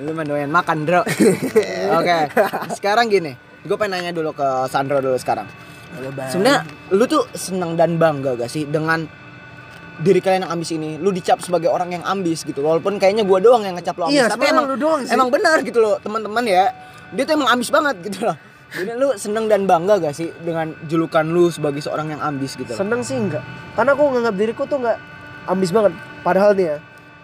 Lu 0.00 0.10
mah 0.16 0.24
doyan 0.24 0.50
makan, 0.50 0.88
Bro. 0.88 1.02
Oke. 2.00 2.18
Sekarang 2.78 3.10
gini, 3.12 3.36
gue 3.64 3.76
pengen 3.76 4.00
nanya 4.00 4.12
dulu 4.14 4.32
ke 4.32 4.46
Sandro 4.72 5.02
dulu 5.04 5.18
sekarang. 5.20 5.71
Sebenarnya 6.32 6.60
lu 6.90 7.04
tuh 7.04 7.28
seneng 7.36 7.76
dan 7.76 8.00
bangga 8.00 8.34
gak 8.36 8.50
sih 8.50 8.64
dengan 8.64 9.04
diri 10.00 10.18
kalian 10.24 10.48
yang 10.48 10.52
ambis 10.56 10.72
ini? 10.72 10.96
Lu 10.96 11.12
dicap 11.12 11.38
sebagai 11.44 11.68
orang 11.68 11.92
yang 11.92 12.04
ambis 12.04 12.42
gitu. 12.42 12.64
Walaupun 12.64 12.96
kayaknya 12.96 13.22
gua 13.28 13.38
doang 13.38 13.62
yang 13.62 13.76
ngecap 13.76 13.94
lu 14.00 14.08
ambis, 14.08 14.18
Iya, 14.18 14.32
tapi 14.32 14.48
emang 14.48 14.66
lu 14.66 14.76
doang 14.80 15.04
sih. 15.04 15.12
emang 15.12 15.28
benar 15.28 15.60
gitu 15.60 15.78
loh, 15.78 16.00
teman-teman 16.00 16.42
ya. 16.48 16.72
Dia 17.12 17.22
tuh 17.28 17.34
emang 17.36 17.50
ambis 17.52 17.68
banget 17.68 17.96
gitu 18.08 18.24
loh. 18.24 18.36
Jadi 18.72 18.88
lu 18.96 19.12
seneng 19.20 19.52
dan 19.52 19.68
bangga 19.68 20.00
gak 20.00 20.16
sih 20.16 20.32
dengan 20.40 20.72
julukan 20.88 21.28
lu 21.28 21.52
sebagai 21.52 21.84
seorang 21.84 22.08
yang 22.08 22.24
ambis 22.24 22.56
gitu 22.56 22.72
loh? 22.72 22.80
Seneng 22.80 23.04
sih 23.04 23.20
enggak. 23.20 23.44
Karena 23.76 23.92
aku 23.92 24.02
nganggap 24.16 24.34
diriku 24.34 24.64
tuh 24.64 24.80
enggak 24.80 24.96
ambis 25.44 25.68
banget. 25.68 25.92
Padahal 26.24 26.56
nih 26.56 26.66
ya, 26.72 26.76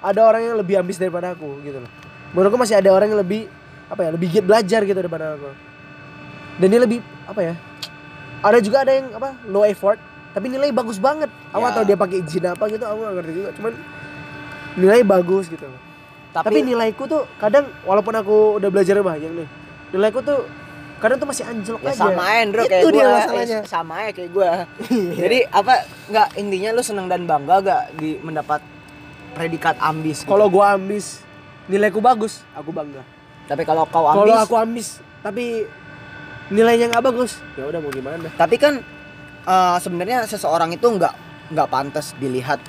ada 0.05 0.21
orang 0.29 0.43
yang 0.45 0.57
lebih 0.61 0.75
ambis 0.77 1.01
daripada 1.01 1.33
aku 1.33 1.65
gitu 1.65 1.81
loh. 1.81 1.91
Menurutku 2.37 2.61
masih 2.61 2.77
ada 2.77 2.93
orang 2.93 3.09
yang 3.09 3.21
lebih 3.25 3.49
apa 3.89 4.01
ya, 4.05 4.11
lebih 4.13 4.29
giat 4.29 4.45
belajar 4.45 4.81
gitu 4.85 4.99
daripada 5.01 5.41
aku. 5.41 5.49
Dan 6.61 6.69
dia 6.69 6.81
lebih 6.85 7.01
apa 7.25 7.41
ya? 7.41 7.55
Ada 8.39 8.59
juga 8.63 8.87
ada 8.87 8.93
yang 8.95 9.11
apa? 9.15 9.35
low 9.51 9.67
effort 9.67 9.99
tapi 10.33 10.47
nilai 10.53 10.71
bagus 10.71 11.03
banget. 11.03 11.27
Aku 11.51 11.65
Ya. 11.65 11.73
atau 11.75 11.83
dia 11.83 11.97
pakai 11.99 12.23
izin 12.23 12.45
apa 12.47 12.65
gitu, 12.71 12.85
aku 12.85 12.99
gak 13.03 13.15
ngerti 13.19 13.33
juga. 13.35 13.51
Cuman 13.59 13.73
nilai 14.79 15.01
bagus 15.03 15.45
gitu 15.51 15.67
loh. 15.67 15.81
Tapi, 16.29 16.63
nilaiku 16.63 17.09
tuh 17.11 17.27
kadang 17.43 17.67
walaupun 17.83 18.15
aku 18.15 18.63
udah 18.63 18.69
belajar 18.71 19.01
banyak 19.03 19.33
nih, 19.33 19.49
nilaiku 19.91 20.23
tuh 20.23 20.47
kadang 21.03 21.19
tuh 21.19 21.27
masih 21.27 21.43
anjlok 21.49 21.81
ya 21.83 21.91
aja. 21.91 21.99
sama 21.99 22.25
Itu 22.47 22.63
kayak 22.69 23.11
masalahnya. 23.11 23.59
Eh, 23.59 23.67
sama 23.67 23.93
aja 24.05 24.11
kayak 24.15 24.31
gua 24.31 24.51
jadi 25.19 25.39
apa 25.51 25.75
nggak 26.11 26.29
intinya 26.39 26.71
lu 26.75 26.83
seneng 26.85 27.07
dan 27.11 27.23
bangga 27.27 27.57
gak 27.65 27.83
di 27.99 28.21
mendapat 28.23 28.61
predikat 29.35 29.75
ambis 29.83 30.23
gitu? 30.23 30.31
Kalau 30.31 30.47
gua 30.47 30.79
ambis, 30.79 31.25
nilaiku 31.67 31.99
bagus, 31.99 32.45
aku 32.55 32.71
bangga. 32.71 33.03
tapi 33.49 33.65
kalau 33.65 33.89
kau 33.89 34.05
Kalau 34.05 34.29
ambis 34.29 34.39
aku 34.45 34.55
ambis, 34.61 34.89
tapi 35.25 35.65
nilainya 36.49 36.89
nggak 36.89 37.05
bagus, 37.05 37.39
ya 37.55 37.65
udah 37.65 37.79
mau 37.79 37.91
gimana? 37.91 38.29
tapi 38.35 38.57
kan 38.57 38.81
eh, 39.43 39.77
sebenarnya 39.79 40.25
seseorang 40.25 40.71
itu 40.71 40.87
nggak 40.87 41.15
nggak 41.49 41.69
pantas 41.69 42.13
dilihat 42.15 42.61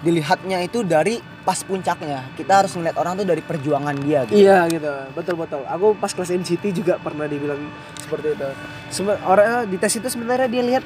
dilihatnya 0.00 0.58
itu 0.60 0.82
dari 0.82 1.16
pas 1.42 1.58
puncaknya 1.58 2.26
kita 2.34 2.52
harus 2.56 2.70
ngeliat 2.72 2.94
orang 2.96 3.14
tuh 3.14 3.24
dari 3.24 3.38
perjuangan 3.40 3.94
dia 3.96 4.22
gitu 4.24 4.38
Iya 4.40 4.66
gitu, 4.68 4.90
betul 5.12 5.34
betul. 5.36 5.62
Aku 5.64 5.94
pas 5.94 6.10
kelas 6.10 6.30
NCT 6.32 6.70
juga 6.72 6.98
pernah 6.98 7.26
dibilang 7.26 7.58
seperti 7.96 8.30
itu. 8.32 8.48
Sebe- 8.90 9.18
orang 9.22 9.66
di 9.66 9.74
tes 9.74 9.90
itu 9.92 10.06
sebenarnya 10.06 10.46
dia 10.46 10.62
lihat 10.64 10.84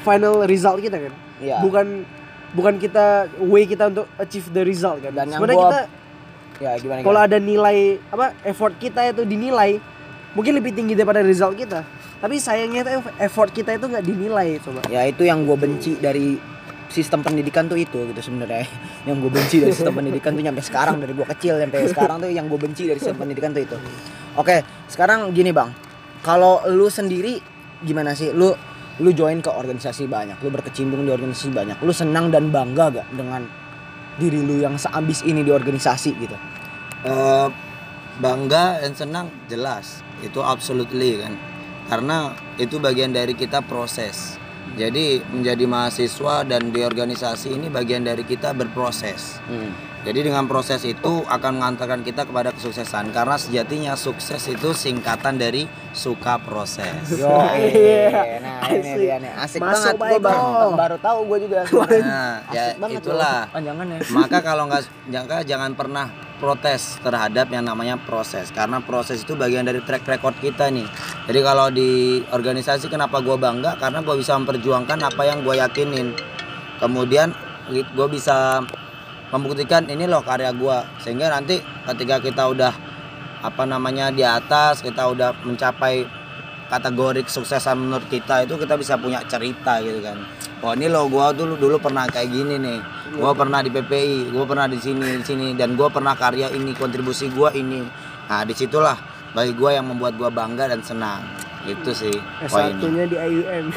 final 0.00 0.42
result 0.44 0.78
kita 0.78 0.98
kan, 1.00 1.14
Iya. 1.38 1.62
bukan 1.62 1.86
bukan 2.52 2.74
kita 2.76 3.06
way 3.40 3.64
kita 3.64 3.88
untuk 3.88 4.06
achieve 4.16 4.46
the 4.50 4.62
result 4.62 4.98
kan. 4.98 5.12
Dan 5.12 5.30
sebenarnya 5.30 5.56
gua- 5.56 5.70
kita 5.70 5.82
ya 6.60 6.72
gimana 6.78 6.98
kalau 7.00 7.20
ada 7.20 7.38
nilai 7.40 7.78
apa 8.06 8.26
effort 8.42 8.74
kita 8.76 9.02
itu 9.08 9.22
dinilai 9.24 9.82
mungkin 10.32 10.52
lebih 10.56 10.72
tinggi 10.72 10.96
daripada 10.96 11.20
result 11.24 11.56
kita. 11.56 11.84
Tapi 12.22 12.38
sayangnya 12.38 12.86
itu 12.86 12.90
effort 13.18 13.50
kita 13.50 13.74
itu 13.76 13.86
nggak 13.88 14.04
dinilai 14.04 14.60
coba. 14.62 14.80
ya 14.86 15.02
itu 15.08 15.26
yang 15.26 15.42
gue 15.42 15.58
benci 15.58 15.98
dari 15.98 16.38
sistem 16.92 17.24
pendidikan 17.24 17.66
tuh 17.66 17.80
itu 17.80 18.04
gitu 18.12 18.20
sebenarnya. 18.20 18.68
Yang 19.08 19.16
gue 19.24 19.30
benci 19.32 19.56
dari 19.64 19.72
sistem 19.72 19.96
pendidikan 19.96 20.36
tuh 20.36 20.44
nyampe 20.44 20.60
sekarang 20.60 21.00
dari 21.00 21.12
gue 21.16 21.26
kecil 21.26 21.56
sampai 21.56 21.88
sekarang 21.88 22.16
tuh 22.20 22.28
yang 22.28 22.46
gue 22.52 22.60
benci 22.60 22.84
dari 22.84 23.00
sistem 23.00 23.16
pendidikan 23.16 23.50
tuh 23.56 23.64
itu. 23.64 23.76
Oke 24.36 24.60
sekarang 24.92 25.32
gini 25.32 25.50
bang. 25.50 25.72
Kalau 26.22 26.62
lu 26.68 26.86
sendiri 26.92 27.40
gimana 27.82 28.12
sih? 28.12 28.30
Lu 28.30 28.52
lu 29.00 29.10
join 29.16 29.40
ke 29.40 29.48
organisasi 29.48 30.04
banyak 30.04 30.36
lu 30.44 30.52
berkecimpung 30.52 31.02
di 31.02 31.10
organisasi 31.10 31.50
banyak. 31.50 31.80
Lu 31.80 31.90
senang 31.96 32.28
dan 32.28 32.52
bangga 32.52 33.02
gak 33.02 33.08
dengan 33.16 33.42
diri 34.20 34.44
lu 34.44 34.60
yang 34.60 34.76
seambis 34.76 35.24
ini 35.24 35.40
di 35.40 35.50
organisasi 35.50 36.10
gitu? 36.20 36.36
Eh, 37.02 37.48
bangga 38.20 38.82
dan 38.82 38.92
senang 38.92 39.26
jelas. 39.48 40.02
Itu 40.20 40.44
absolutely 40.44 41.22
kan. 41.22 41.38
Karena 41.88 42.36
itu 42.60 42.76
bagian 42.82 43.12
dari 43.14 43.32
kita 43.32 43.64
proses. 43.64 44.36
Jadi 44.72 45.20
menjadi 45.28 45.68
mahasiswa 45.68 46.48
dan 46.48 46.72
di 46.72 46.80
organisasi 46.80 47.52
ini 47.52 47.68
bagian 47.68 48.08
dari 48.08 48.24
kita 48.24 48.56
berproses. 48.56 49.36
Jadi 50.02 50.26
dengan 50.26 50.50
proses 50.50 50.82
itu 50.82 51.22
akan 51.28 51.60
mengantarkan 51.62 52.00
kita 52.02 52.24
kepada 52.24 52.50
kesuksesan. 52.56 53.12
Karena 53.14 53.36
sejatinya 53.38 53.92
sukses 53.94 54.40
itu 54.48 54.72
singkatan 54.72 55.36
dari 55.36 55.68
suka 55.92 56.40
proses. 56.40 57.06
Yo, 57.12 57.28
nah 58.42 58.66
ini 58.72 58.82
Asik. 58.82 58.98
dia 58.98 59.16
nih. 59.22 59.32
Asik 59.36 59.60
Masuk, 59.60 59.94
banget 60.00 60.18
gue 60.18 60.20
baru, 60.26 60.68
baru 60.74 60.96
tahu 60.98 61.18
gue 61.28 61.38
juga. 61.46 61.60
Nah 62.02 62.42
ya 62.50 62.72
Asik 62.72 62.78
banget 62.80 63.00
itulah. 63.04 63.46
loh 63.46 63.54
panjangannya 63.54 63.98
maka 64.10 64.38
kalau 64.40 64.64
nggak 64.66 64.82
jangka 65.12 65.36
jangan 65.46 65.70
pernah 65.76 66.06
protes 66.42 66.98
terhadap 67.06 67.46
yang 67.54 67.62
namanya 67.62 67.94
proses. 67.94 68.50
Karena 68.50 68.82
proses 68.82 69.22
itu 69.22 69.38
bagian 69.38 69.62
dari 69.62 69.78
track 69.78 70.02
record 70.10 70.34
kita 70.42 70.66
nih. 70.74 70.90
Jadi 71.30 71.40
kalau 71.46 71.70
di 71.70 72.18
organisasi 72.34 72.90
kenapa 72.90 73.22
gue 73.22 73.38
bangga? 73.38 73.78
Karena 73.78 74.02
gue 74.02 74.18
bisa 74.18 74.34
memperjuangkan 74.42 74.98
apa 74.98 75.22
yang 75.22 75.46
gue 75.46 75.54
yakinin. 75.54 76.10
Kemudian 76.82 77.30
gue 77.70 78.08
bisa 78.10 78.58
membuktikan 79.30 79.86
ini 79.86 80.10
loh 80.10 80.20
karya 80.26 80.50
gue 80.50 80.78
sehingga 81.00 81.30
nanti 81.30 81.62
ketika 81.88 82.18
kita 82.18 82.42
udah 82.50 82.74
apa 83.42 83.64
namanya 83.64 84.12
di 84.12 84.20
atas 84.26 84.84
kita 84.84 85.08
udah 85.08 85.32
mencapai 85.46 86.04
kategori 86.72 87.20
kesuksesan 87.28 87.76
menurut 87.76 88.08
kita 88.08 88.48
itu 88.48 88.56
kita 88.56 88.80
bisa 88.80 88.96
punya 88.96 89.20
cerita 89.28 89.84
gitu 89.84 90.00
kan 90.00 90.16
oh 90.64 90.72
ini 90.72 90.88
loh 90.88 91.04
gua 91.12 91.36
dulu 91.36 91.60
dulu 91.60 91.76
pernah 91.76 92.08
kayak 92.08 92.32
gini 92.32 92.56
nih 92.56 92.80
gua 93.20 93.36
pernah 93.36 93.60
di 93.60 93.68
PPI 93.68 94.32
gua 94.32 94.48
pernah 94.48 94.64
di 94.64 94.80
sini 94.80 95.20
di 95.20 95.24
sini 95.24 95.52
dan 95.52 95.76
gua 95.76 95.92
pernah 95.92 96.16
karya 96.16 96.48
ini 96.56 96.72
kontribusi 96.72 97.28
gua 97.28 97.52
ini 97.52 97.84
nah 98.32 98.40
di 98.48 98.56
situlah 98.56 98.96
bagi 99.36 99.52
gua 99.52 99.76
yang 99.76 99.92
membuat 99.92 100.16
gua 100.16 100.32
bangga 100.32 100.72
dan 100.72 100.80
senang 100.80 101.20
itu 101.68 101.90
sih 101.94 102.16
S1-nya 102.42 103.06
di 103.06 103.14
IUM. 103.14 103.70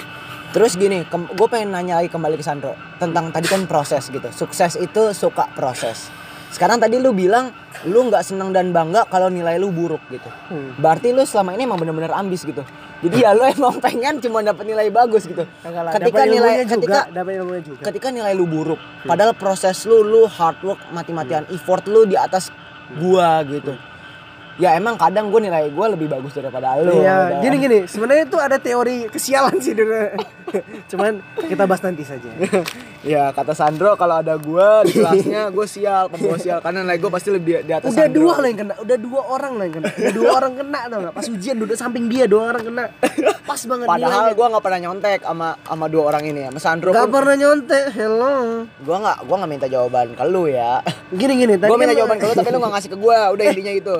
Terus 0.55 0.79
gini, 0.79 1.03
gue 1.11 1.47
pengen 1.51 1.75
nanya 1.75 1.99
lagi 1.99 2.07
kembali 2.07 2.39
ke 2.39 2.45
Sandro 2.45 2.79
tentang 2.95 3.27
tadi 3.29 3.43
kan 3.43 3.67
proses 3.67 4.07
gitu. 4.07 4.25
Sukses 4.31 4.79
itu 4.79 5.11
suka 5.11 5.51
proses. 5.51 6.07
Sekarang 6.55 6.79
tadi 6.79 6.95
lu 7.03 7.11
bilang 7.11 7.51
lu 7.83 8.07
nggak 8.07 8.23
senang 8.23 8.55
dan 8.55 8.71
bangga 8.71 9.03
kalau 9.11 9.27
nilai 9.27 9.59
lu 9.59 9.75
buruk 9.75 9.99
gitu. 10.07 10.31
Hmm. 10.47 10.71
Berarti 10.79 11.11
lu 11.11 11.27
selama 11.27 11.51
ini 11.51 11.67
emang 11.67 11.83
bener-bener 11.83 12.15
ambis 12.15 12.47
gitu. 12.47 12.63
Jadi 13.03 13.27
ya 13.27 13.35
lu 13.35 13.43
emang 13.59 13.83
pengen 13.83 14.23
cuma 14.23 14.39
dapat 14.39 14.63
nilai 14.63 14.87
bagus 14.87 15.27
gitu. 15.27 15.43
Lah, 15.67 15.91
Ketika 15.99 16.23
nilai 16.23 16.63
juga, 16.63 16.71
ketika 16.79 16.99
dapat 17.11 17.31
ilmunya 17.43 17.61
juga. 17.67 17.81
ketika 17.91 18.07
nilai 18.07 18.31
lu 18.31 18.47
buruk, 18.47 18.79
padahal 19.03 19.35
proses 19.35 19.83
lu 19.83 19.99
lu 19.99 20.23
hard 20.31 20.55
work 20.63 20.79
mati-matian 20.95 21.43
effort 21.51 21.83
lu 21.91 22.07
di 22.07 22.15
atas 22.15 22.47
gua 22.95 23.43
gitu. 23.43 23.75
Ya 24.55 24.71
emang 24.73 24.95
kadang 24.95 25.27
gue 25.27 25.41
nilai 25.41 25.67
gue 25.67 25.85
lebih 25.89 26.07
bagus 26.07 26.31
daripada 26.31 26.77
lu 26.77 26.95
Iya, 26.95 27.15
gitu. 27.29 27.41
gini 27.43 27.55
gini. 27.57 27.77
Sebenarnya 27.85 28.23
itu 28.23 28.37
ada 28.37 28.57
teori 28.57 29.07
kesialan 29.07 29.57
sih 29.57 29.73
dulu. 29.73 30.15
Cuman 30.91 31.19
kita 31.43 31.63
bahas 31.63 31.81
nanti 31.81 32.01
saja. 32.01 32.29
ya 33.05 33.29
kata 33.29 33.51
Sandro 33.51 33.93
kalau 33.93 34.17
ada 34.17 34.33
gue 34.33 34.67
di 34.85 34.93
kelasnya 34.95 35.49
gue 35.49 35.65
sial 35.65 36.07
pembawa 36.07 36.37
sial 36.37 36.57
karena 36.57 36.81
nilai 36.81 36.97
gue 36.97 37.11
pasti 37.11 37.29
lebih 37.29 37.61
di 37.61 37.71
atas 37.71 37.91
Udah 37.91 38.01
Sandro. 38.01 38.17
dua 38.17 38.33
lah 38.35 38.47
yang 38.47 38.59
kena, 38.59 38.73
udah 38.79 38.97
dua 38.97 39.21
orang 39.27 39.53
lah 39.53 39.63
yang 39.63 39.75
kena. 39.75 39.87
Udah 39.91 40.13
dua 40.13 40.29
orang 40.33 40.53
kena 40.55 40.79
tau 40.87 40.99
gak? 41.01 41.13
Pas 41.13 41.27
ujian 41.27 41.55
duduk 41.55 41.75
samping 41.75 42.05
dia 42.07 42.25
dua 42.25 42.41
orang 42.49 42.63
kena. 42.63 42.85
Pas 43.45 43.61
banget 43.61 43.85
padahal 43.85 44.33
gue 44.33 44.45
nggak 44.47 44.63
pernah 44.63 44.79
nyontek 44.81 45.19
sama 45.21 45.47
sama 45.61 45.85
dua 45.85 46.03
orang 46.07 46.23
ini 46.25 46.39
ya 46.41 46.49
sama 46.49 46.59
Sandro 46.59 46.89
Gak 46.89 47.05
pun 47.05 47.13
pernah 47.13 47.35
nyontek. 47.35 47.83
Hello. 47.91 48.33
gue 48.65 48.97
nggak 48.97 49.17
gue 49.21 49.35
nggak 49.35 49.51
minta 49.51 49.67
jawaban 49.67 50.07
ke 50.11 50.23
lu 50.25 50.43
ya 50.47 50.79
Gini 51.11 51.33
gini. 51.35 51.53
gue 51.55 51.75
minta 51.75 51.93
jawaban 51.93 52.17
ke 52.17 52.25
lu 52.25 52.33
tapi 52.33 52.49
lu 52.49 52.57
nggak 52.57 52.73
ngasih 52.73 52.89
ke 52.89 52.97
gue 52.97 53.17
udah 53.29 53.43
intinya 53.45 53.73
itu 53.75 53.95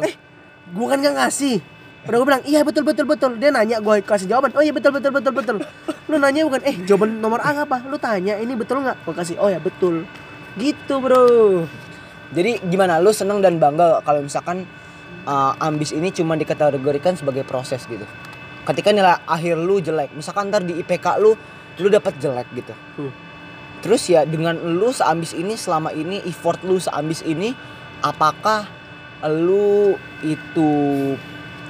Gue 0.75 0.85
kan 0.85 0.99
gak 0.99 1.15
ngasih. 1.15 1.63
Udah 2.05 2.17
gue 2.21 2.27
bilang, 2.27 2.43
iya 2.45 2.61
betul 2.61 2.83
betul 2.85 3.07
betul. 3.07 3.31
Dia 3.39 3.49
nanya, 3.49 3.81
gue 3.81 3.95
kasih 4.03 4.27
jawaban. 4.29 4.53
Oh 4.53 4.61
iya 4.61 4.69
betul 4.69 4.93
betul 4.93 5.09
betul 5.09 5.33
betul. 5.33 5.57
Lu 6.05 6.19
nanya 6.19 6.45
bukan, 6.45 6.61
eh 6.61 6.75
jawaban 6.85 7.17
nomor 7.17 7.41
A 7.41 7.55
apa? 7.55 7.81
Lu 7.87 7.97
tanya, 7.97 8.37
ini 8.37 8.53
betul 8.53 8.83
nggak? 8.83 9.07
Gue 9.07 9.15
kasih, 9.15 9.39
oh 9.39 9.49
ya 9.49 9.57
betul. 9.57 10.05
Gitu 10.55 10.93
bro. 10.99 11.65
jadi 12.31 12.57
gimana 12.63 12.97
lu 12.97 13.11
seneng 13.11 13.39
dan 13.39 13.59
bangga 13.59 14.01
kalau 14.01 14.23
misalkan 14.23 14.63
uh, 15.23 15.53
ambis 15.59 15.91
ini 15.91 16.09
cuma 16.09 16.33
dikategorikan 16.33 17.13
sebagai 17.13 17.45
proses 17.45 17.85
gitu 17.85 18.03
ketika 18.65 18.89
nilai 18.89 19.21
akhir 19.29 19.59
lu 19.59 19.77
jelek 19.77 20.09
misalkan 20.11 20.49
ntar 20.49 20.65
di 20.65 20.79
IPK 20.81 21.21
lu 21.21 21.37
lu 21.77 21.87
dapat 21.87 22.17
jelek 22.17 22.47
gitu 22.55 22.73
Hmm. 22.95 23.11
terus 23.79 24.07
ya 24.07 24.25
dengan 24.25 24.57
lu 24.57 24.89
seambis 24.89 25.35
ini 25.35 25.53
selama 25.53 25.93
ini 25.93 26.23
effort 26.25 26.57
lu 26.65 26.81
seambis 26.81 27.21
ini 27.21 27.53
apakah 28.01 28.65
lu 29.27 29.97
itu 30.21 30.69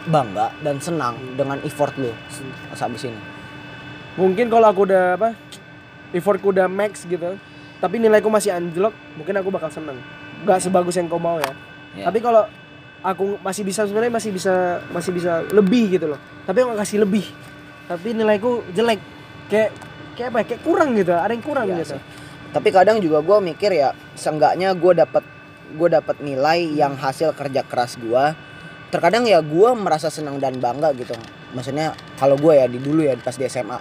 bangga 0.06 0.54
dan 0.62 0.78
senang 0.78 1.18
dengan 1.34 1.58
effort 1.64 1.96
lu 1.98 2.12
seambis 2.72 3.08
ini 3.08 3.18
Mungkin 4.16 4.48
kalau 4.48 4.72
aku 4.72 4.88
udah 4.88 5.20
apa? 5.20 5.36
Effortku 6.16 6.56
udah 6.56 6.72
max 6.72 7.04
gitu. 7.04 7.36
Tapi 7.84 8.00
nilaiku 8.00 8.32
masih 8.32 8.56
anjlok, 8.56 8.96
mungkin 9.20 9.36
aku 9.36 9.52
bakal 9.52 9.68
seneng. 9.68 10.00
Gak 10.48 10.64
sebagus 10.64 10.96
yang 10.96 11.12
kau 11.12 11.20
mau 11.20 11.36
ya. 11.36 11.52
Ya. 12.00 12.08
Tapi 12.08 12.24
kalau 12.24 12.48
aku 13.04 13.36
masih 13.44 13.68
bisa 13.68 13.84
sebenarnya 13.84 14.16
masih 14.16 14.32
bisa 14.32 14.80
masih 14.88 15.12
bisa 15.12 15.44
lebih 15.52 16.00
gitu 16.00 16.08
loh. 16.08 16.20
Tapi 16.48 16.64
aku 16.64 16.80
kasih 16.80 17.04
lebih. 17.04 17.28
Tapi 17.92 18.16
nilaiku 18.16 18.64
jelek. 18.72 19.04
Kayak 19.52 19.76
kayak 20.16 20.30
apa? 20.32 20.38
ya, 20.40 20.46
Kayak 20.48 20.62
kurang 20.64 20.90
gitu. 20.96 21.12
Ada 21.12 21.32
yang 21.36 21.44
kurang 21.44 21.66
Iya 21.68 21.76
gitu. 21.84 22.00
sih. 22.00 22.02
tapi 22.56 22.72
kadang 22.72 23.04
juga 23.04 23.20
gue 23.20 23.38
mikir 23.52 23.68
ya 23.76 23.92
seenggaknya 24.16 24.72
gue 24.72 24.96
dapat 24.96 25.28
gue 25.74 25.90
dapat 25.90 26.22
nilai 26.22 26.70
yang 26.78 26.94
hasil 26.94 27.34
kerja 27.34 27.66
keras 27.66 27.98
gue 27.98 28.26
terkadang 28.94 29.26
ya 29.26 29.42
gue 29.42 29.70
merasa 29.76 30.08
senang 30.08 30.40
dan 30.40 30.62
bangga 30.62 30.94
gitu. 30.96 31.18
Maksudnya 31.52 31.98
kalau 32.16 32.38
gue 32.38 32.54
ya 32.56 32.70
di 32.70 32.80
dulu 32.80 33.04
ya 33.04 33.18
pas 33.18 33.36
di 33.36 33.44
SMA 33.50 33.80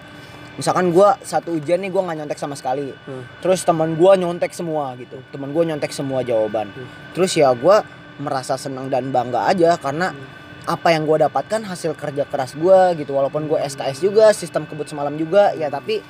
misalkan 0.55 0.95
gue 0.95 1.09
satu 1.27 1.59
ujian 1.59 1.83
nih 1.83 1.91
gue 1.91 2.03
nggak 2.03 2.17
nyontek 2.25 2.39
sama 2.39 2.55
sekali. 2.55 2.91
Hmm. 2.91 3.27
terus 3.43 3.63
teman 3.67 3.95
gue 3.99 4.13
nyontek 4.19 4.55
semua 4.55 4.95
gitu. 4.99 5.19
Teman 5.35 5.51
gue 5.51 5.63
nyontek 5.67 5.91
semua 5.91 6.23
jawaban. 6.23 6.71
Hmm. 6.71 6.89
terus 7.13 7.35
ya 7.35 7.51
gue 7.55 7.77
merasa 8.19 8.55
senang 8.55 8.87
dan 8.87 9.11
bangga 9.11 9.51
aja 9.51 9.75
karena 9.75 10.15
apa 10.65 10.97
yang 10.97 11.05
gue 11.05 11.21
dapatkan 11.29 11.61
hasil 11.67 11.99
kerja 11.99 12.25
keras 12.27 12.55
gue 12.57 13.03
gitu. 13.03 13.15
Walaupun 13.15 13.51
gue 13.51 13.59
SKS 13.61 14.03
juga 14.03 14.31
sistem 14.33 14.65
kebut 14.65 14.87
semalam 14.87 15.15
juga 15.19 15.53
ya 15.55 15.69
tapi 15.69 16.01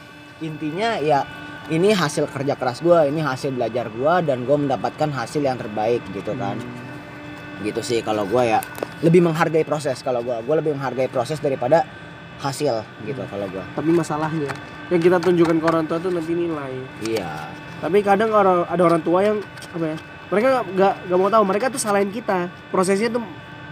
intinya 0.45 1.01
ya 1.01 1.25
ini 1.73 1.97
hasil 1.97 2.29
kerja 2.29 2.59
keras 2.59 2.85
gue 2.85 3.09
ini 3.09 3.25
hasil 3.25 3.55
belajar 3.57 3.89
gue 3.89 4.15
dan 4.29 4.45
gue 4.45 4.57
mendapatkan 4.57 5.09
hasil 5.09 5.41
yang 5.41 5.57
terbaik 5.57 6.05
gitu 6.13 6.37
kan 6.37 6.61
gitu 7.65 7.81
sih 7.81 8.05
kalau 8.05 8.29
gue 8.29 8.43
ya 8.45 8.61
lebih 9.01 9.25
menghargai 9.25 9.65
proses 9.65 10.05
kalau 10.05 10.21
gue 10.21 10.37
gue 10.45 10.55
lebih 10.61 10.77
menghargai 10.77 11.09
proses 11.09 11.41
daripada 11.41 11.89
hasil 12.43 12.83
gitu 13.07 13.23
kalau 13.31 13.47
gue 13.49 13.65
Tapi 13.73 13.91
masalahnya 13.95 14.53
yang 14.93 15.01
kita 15.01 15.17
tunjukkan 15.17 15.57
ke 15.61 15.67
orang 15.67 15.85
tua 15.89 15.97
tuh 15.97 16.13
nanti 16.13 16.33
nilai. 16.37 16.75
iya 17.01 17.49
Tapi 17.81 18.05
kadang 18.05 18.33
orang 18.33 18.69
ada 18.69 18.83
orang 18.85 19.01
tua 19.01 19.25
yang 19.25 19.39
apa 19.73 19.85
ya? 19.85 19.97
Mereka 20.29 20.49
nggak 20.73 20.95
nggak 21.09 21.19
mau 21.21 21.31
tahu. 21.33 21.45
Mereka 21.45 21.67
tuh 21.73 21.81
salahin 21.81 22.09
kita. 22.09 22.49
Prosesnya 22.73 23.13
tuh 23.13 23.21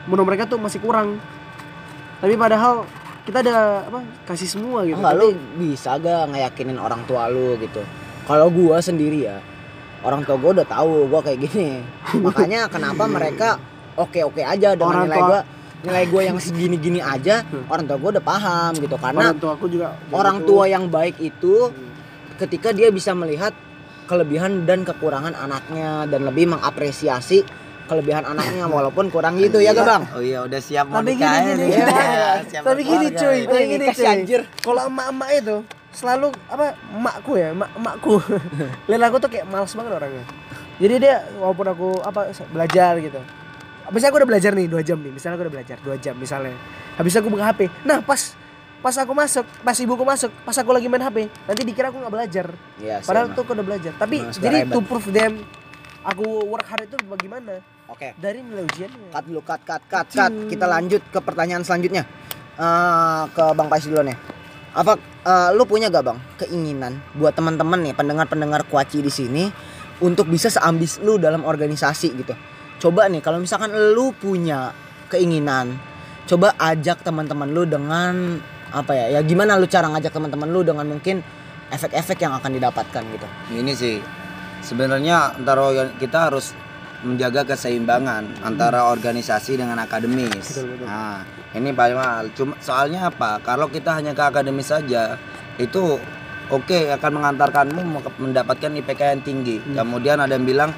menurut 0.08 0.28
mereka 0.28 0.44
tuh 0.44 0.60
masih 0.60 0.80
kurang. 0.80 1.16
Tapi 2.20 2.36
padahal 2.36 2.84
kita 3.22 3.38
ada 3.40 3.86
apa? 3.86 3.98
Kasih 4.26 4.48
semua 4.48 4.82
gitu. 4.82 4.98
Enggak 4.98 5.14
Tapi 5.14 5.22
lu 5.22 5.28
bisa 5.58 5.90
gak 5.96 6.22
ngeyakinin 6.30 6.78
orang 6.78 7.02
tua 7.06 7.30
lu 7.30 7.54
gitu. 7.56 7.82
Kalau 8.22 8.50
gua 8.50 8.78
sendiri 8.78 9.26
ya, 9.26 9.38
orang 10.02 10.22
tua 10.22 10.36
gua 10.38 10.50
udah 10.56 10.66
tahu 10.66 11.06
gua 11.06 11.20
kayak 11.20 11.38
gini. 11.42 11.82
Makanya 12.26 12.66
kenapa 12.66 13.04
mereka 13.06 13.48
oke-oke 13.94 14.42
aja 14.42 14.74
dengan 14.74 14.90
Orang 14.90 15.06
nilai 15.06 15.18
tua- 15.18 15.28
gua 15.28 15.40
nilai 15.82 16.04
gua 16.06 16.22
yang 16.22 16.38
segini-gini 16.38 17.00
aja, 17.02 17.42
orang 17.66 17.84
tua 17.84 17.98
gua 17.98 18.10
udah 18.14 18.24
paham 18.24 18.72
gitu 18.78 18.94
karena 18.96 19.22
orang 19.28 19.38
tua 19.42 19.52
aku 19.54 19.66
juga 19.66 19.86
kayak 19.92 20.14
orang 20.14 20.36
gitu. 20.38 20.46
tua 20.46 20.64
yang 20.70 20.84
baik 20.86 21.16
itu 21.18 21.54
ketika 22.38 22.70
dia 22.70 22.88
bisa 22.90 23.10
melihat 23.12 23.50
kelebihan 24.06 24.62
dan 24.62 24.82
kekurangan 24.82 25.34
anaknya 25.34 26.06
dan 26.06 26.22
lebih 26.22 26.50
mengapresiasi 26.50 27.42
kelebihan 27.92 28.24
anaknya 28.24 28.64
walaupun 28.66 29.12
kurang 29.12 29.36
gitu 29.36 29.60
ya 29.60 29.76
gak 29.76 29.84
bang? 29.84 30.02
Oh 30.16 30.22
iya 30.24 30.40
udah 30.42 30.60
siap 30.60 30.88
mau 30.88 31.04
Tapi 31.04 31.12
gini 31.14 31.20
nikah 31.20 31.32
gini. 31.44 31.66
ya. 31.68 31.86
ya. 31.86 32.30
Siap 32.48 32.62
Tapi 32.64 32.80
gini 32.82 33.06
cuy, 33.12 33.38
ya. 33.38 33.46
tapi 33.46 33.64
gini 33.68 33.86
cuy. 33.92 34.06
anjir. 34.08 34.40
Kalau 34.64 34.80
emak-emak 34.88 35.30
itu 35.36 35.56
selalu 35.92 36.26
apa 36.48 36.66
emakku 36.90 37.32
ya, 37.36 37.48
emak 37.52 37.70
emakku. 37.76 38.14
Lila 38.88 39.06
aku 39.12 39.16
tuh 39.20 39.30
kayak 39.30 39.46
males 39.46 39.72
banget 39.76 39.92
orangnya. 39.92 40.24
Jadi 40.80 40.94
dia 40.98 41.16
walaupun 41.36 41.66
aku 41.68 41.88
apa 42.00 42.20
belajar 42.48 42.92
gitu. 42.98 43.20
Misalnya 43.92 44.10
aku 44.14 44.18
udah 44.24 44.30
belajar 44.32 44.50
nih 44.56 44.66
dua 44.72 44.80
jam 44.80 44.96
nih, 45.04 45.12
misalnya 45.12 45.36
aku 45.36 45.44
udah 45.44 45.54
belajar 45.60 45.76
dua 45.84 45.96
jam 46.00 46.14
misalnya. 46.16 46.56
Habis 46.96 47.12
aku 47.20 47.28
buka 47.28 47.44
HP. 47.52 47.68
Nah 47.84 48.00
pas 48.00 48.32
pas 48.82 48.94
aku 48.98 49.12
masuk, 49.14 49.46
pas 49.62 49.76
ibuku 49.78 50.02
masuk, 50.02 50.32
pas 50.42 50.56
aku 50.58 50.70
lagi 50.74 50.90
main 50.90 51.04
HP, 51.04 51.30
nanti 51.46 51.62
dikira 51.62 51.92
aku 51.92 52.02
nggak 52.02 52.14
belajar. 52.18 52.46
Iya, 52.82 52.98
sih, 52.98 53.06
Padahal 53.06 53.30
tuh 53.30 53.46
aku 53.46 53.52
udah 53.54 53.66
belajar. 53.68 53.92
Tapi 53.94 54.16
suka 54.34 54.42
jadi 54.42 54.66
hebat. 54.66 54.74
to 54.74 54.80
prove 54.82 55.06
them 55.14 55.44
aku 56.02 56.24
work 56.50 56.66
hard 56.66 56.90
itu 56.90 56.96
bagaimana? 57.06 57.62
Oke. 57.90 58.14
Dari 58.16 58.40
nilai 58.40 58.64
ujiannya. 58.64 59.10
Cut 59.10 59.24
dulu, 59.26 59.40
cut, 59.42 59.60
cut, 59.66 59.82
cut, 59.90 60.06
cut. 60.08 60.32
Kita 60.48 60.64
lanjut 60.66 61.02
ke 61.10 61.18
pertanyaan 61.18 61.62
selanjutnya. 61.62 62.06
Eh, 62.52 63.22
ke 63.32 63.44
Bang 63.56 63.72
Pais 63.72 63.84
dulu 63.88 64.04
nih. 64.04 64.16
Apa 64.72 64.96
eh, 65.00 65.48
lu 65.52 65.64
punya 65.68 65.92
gak 65.92 66.04
Bang 66.04 66.18
keinginan 66.40 67.00
buat 67.12 67.36
teman-teman 67.36 67.80
nih 67.84 67.92
pendengar-pendengar 67.92 68.64
kuaci 68.68 69.04
di 69.04 69.12
sini 69.12 69.44
untuk 70.00 70.28
bisa 70.28 70.48
seambis 70.48 71.00
lu 71.00 71.16
dalam 71.16 71.44
organisasi 71.44 72.08
gitu. 72.16 72.34
Coba 72.80 73.08
nih 73.08 73.20
kalau 73.20 73.38
misalkan 73.38 73.70
lu 73.72 74.10
punya 74.16 74.72
keinginan, 75.12 75.76
coba 76.26 76.56
ajak 76.58 77.04
teman-teman 77.04 77.48
lu 77.52 77.68
dengan 77.68 78.40
apa 78.72 78.96
ya? 78.96 79.16
Ya 79.16 79.20
gimana 79.20 79.60
lu 79.60 79.68
cara 79.68 79.92
ngajak 79.92 80.12
teman-teman 80.12 80.48
lu 80.48 80.64
dengan 80.64 80.88
mungkin 80.88 81.20
efek-efek 81.72 82.20
yang 82.20 82.32
akan 82.36 82.56
didapatkan 82.56 83.02
gitu. 83.12 83.28
Ini 83.52 83.72
sih 83.76 83.96
sebenarnya 84.64 85.36
antara 85.36 85.60
organ- 85.62 85.94
kita 86.00 86.32
harus 86.32 86.56
menjaga 87.02 87.42
keseimbangan 87.42 88.46
antara 88.46 88.86
organisasi 88.86 89.58
dengan 89.58 89.78
akademis. 89.82 90.54
Betul, 90.54 90.66
betul. 90.74 90.86
Nah, 90.86 91.26
ini 91.54 91.70
paling 91.74 91.98
mahal. 91.98 92.24
Cuma 92.32 92.54
soalnya 92.62 93.10
apa? 93.10 93.42
Kalau 93.42 93.66
kita 93.68 93.98
hanya 93.98 94.14
ke 94.14 94.22
akademis 94.22 94.70
saja, 94.70 95.18
itu 95.58 95.98
oke 96.48 96.78
akan 96.94 97.10
mengantarkanmu 97.18 97.82
me- 97.82 98.16
mendapatkan 98.22 98.70
IPK 98.70 99.00
yang 99.18 99.22
tinggi. 99.22 99.56
Kemudian 99.60 100.22
ada 100.22 100.34
yang 100.34 100.46
bilang 100.46 100.70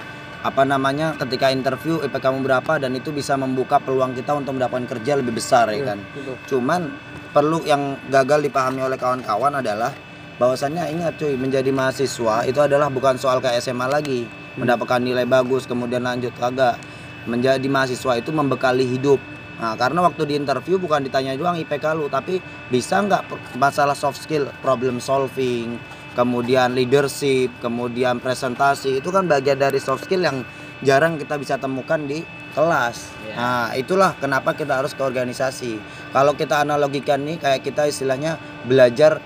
apa 0.44 0.60
namanya 0.60 1.16
ketika 1.16 1.48
interview 1.48 2.04
IPK 2.04 2.20
kamu 2.20 2.44
berapa 2.44 2.76
dan 2.76 2.92
itu 2.92 3.12
bisa 3.12 3.32
membuka 3.36 3.80
peluang 3.80 4.12
kita 4.12 4.36
untuk 4.36 4.60
mendapatkan 4.60 4.84
kerja 4.96 5.16
lebih 5.16 5.36
besar 5.36 5.72
ya 5.72 5.94
kan. 5.94 5.98
Betul. 6.12 6.36
Cuman 6.48 6.92
perlu 7.32 7.64
yang 7.64 7.96
gagal 8.12 8.44
dipahami 8.44 8.84
oleh 8.84 9.00
kawan-kawan 9.00 9.64
adalah 9.64 9.92
bahwasannya 10.36 10.90
ingat 10.90 11.14
cuy 11.16 11.38
menjadi 11.38 11.70
mahasiswa 11.70 12.42
itu 12.44 12.58
adalah 12.58 12.90
bukan 12.90 13.14
soal 13.14 13.38
kayak 13.38 13.62
SMA 13.62 13.86
lagi 13.86 14.26
mendapatkan 14.54 15.02
nilai 15.02 15.26
bagus 15.26 15.66
kemudian 15.66 16.06
lanjut 16.06 16.34
kagak 16.38 16.78
menjadi 17.24 17.64
mahasiswa 17.66 18.20
itu 18.20 18.30
membekali 18.30 18.84
hidup. 18.84 19.18
Nah 19.58 19.78
karena 19.78 20.02
waktu 20.04 20.28
di 20.28 20.34
interview 20.36 20.76
bukan 20.76 21.06
ditanya 21.06 21.38
doang 21.38 21.56
IPK 21.56 21.94
lu 21.94 22.10
tapi 22.10 22.42
bisa 22.68 23.00
nggak 23.00 23.56
masalah 23.56 23.94
soft 23.94 24.18
skill 24.18 24.50
problem 24.60 24.98
solving 24.98 25.78
kemudian 26.14 26.74
leadership 26.74 27.50
kemudian 27.58 28.22
presentasi 28.22 29.02
itu 29.02 29.08
kan 29.10 29.26
bagian 29.26 29.58
dari 29.58 29.78
soft 29.82 30.06
skill 30.06 30.22
yang 30.22 30.46
jarang 30.82 31.18
kita 31.18 31.38
bisa 31.38 31.54
temukan 31.58 32.02
di 32.02 32.22
kelas. 32.54 33.10
Iya. 33.26 33.34
nah 33.34 33.66
itulah 33.74 34.14
kenapa 34.18 34.54
kita 34.54 34.78
harus 34.78 34.94
ke 34.94 35.02
organisasi. 35.02 35.78
Kalau 36.14 36.38
kita 36.38 36.62
analogikan 36.62 37.22
nih 37.26 37.42
kayak 37.42 37.66
kita 37.66 37.90
istilahnya 37.90 38.38
belajar 38.62 39.18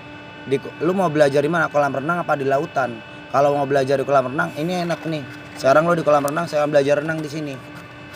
di 0.49 0.57
lu 0.81 0.97
mau 0.97 1.13
belajar 1.13 1.45
di 1.45 1.51
mana? 1.53 1.69
Kolam 1.69 1.93
renang 1.93 2.25
apa 2.25 2.33
di 2.41 2.49
lautan 2.49 3.18
kalau 3.29 3.57
mau 3.57 3.69
belajar 3.69 4.01
di 4.01 4.05
kolam 4.09 4.33
renang 4.33 4.51
ini 4.57 4.85
enak 4.89 5.05
nih. 5.05 5.23
Sekarang 5.59 5.85
lu 5.85 5.95
di 5.99 6.05
kolam 6.07 6.25
renang 6.25 6.49
saya 6.49 6.65
belajar 6.65 7.05
renang 7.05 7.21
di 7.21 7.29
sini. 7.29 7.55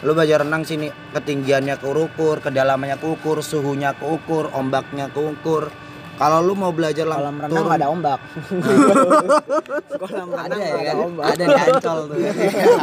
Lu 0.03 0.19
belajar 0.19 0.43
renang 0.43 0.67
sini 0.67 0.91
ketinggiannya 1.15 1.79
keukur 1.79 2.43
kedalamannya 2.43 2.99
keukur 2.99 3.39
suhunya 3.45 3.95
keukur 3.95 4.51
ombaknya 4.51 5.07
keukur 5.15 5.71
Kalau 6.23 6.39
lu 6.41 6.55
mau 6.55 6.71
belajar 6.71 7.03
lang- 7.03 7.19
Kolam 7.25 7.37
renang 7.37 7.51
turun- 7.59 7.75
ada 7.75 7.87
ombak. 7.89 8.19
Kolam 9.99 10.29
ada 10.33 10.55
ya 10.55 10.71
kan? 10.71 10.83
ada 10.85 10.95
ombak. 11.01 11.25
Ada 11.27 11.43
di 11.43 11.57
Ancol 11.61 11.99
tuh. 12.05 12.17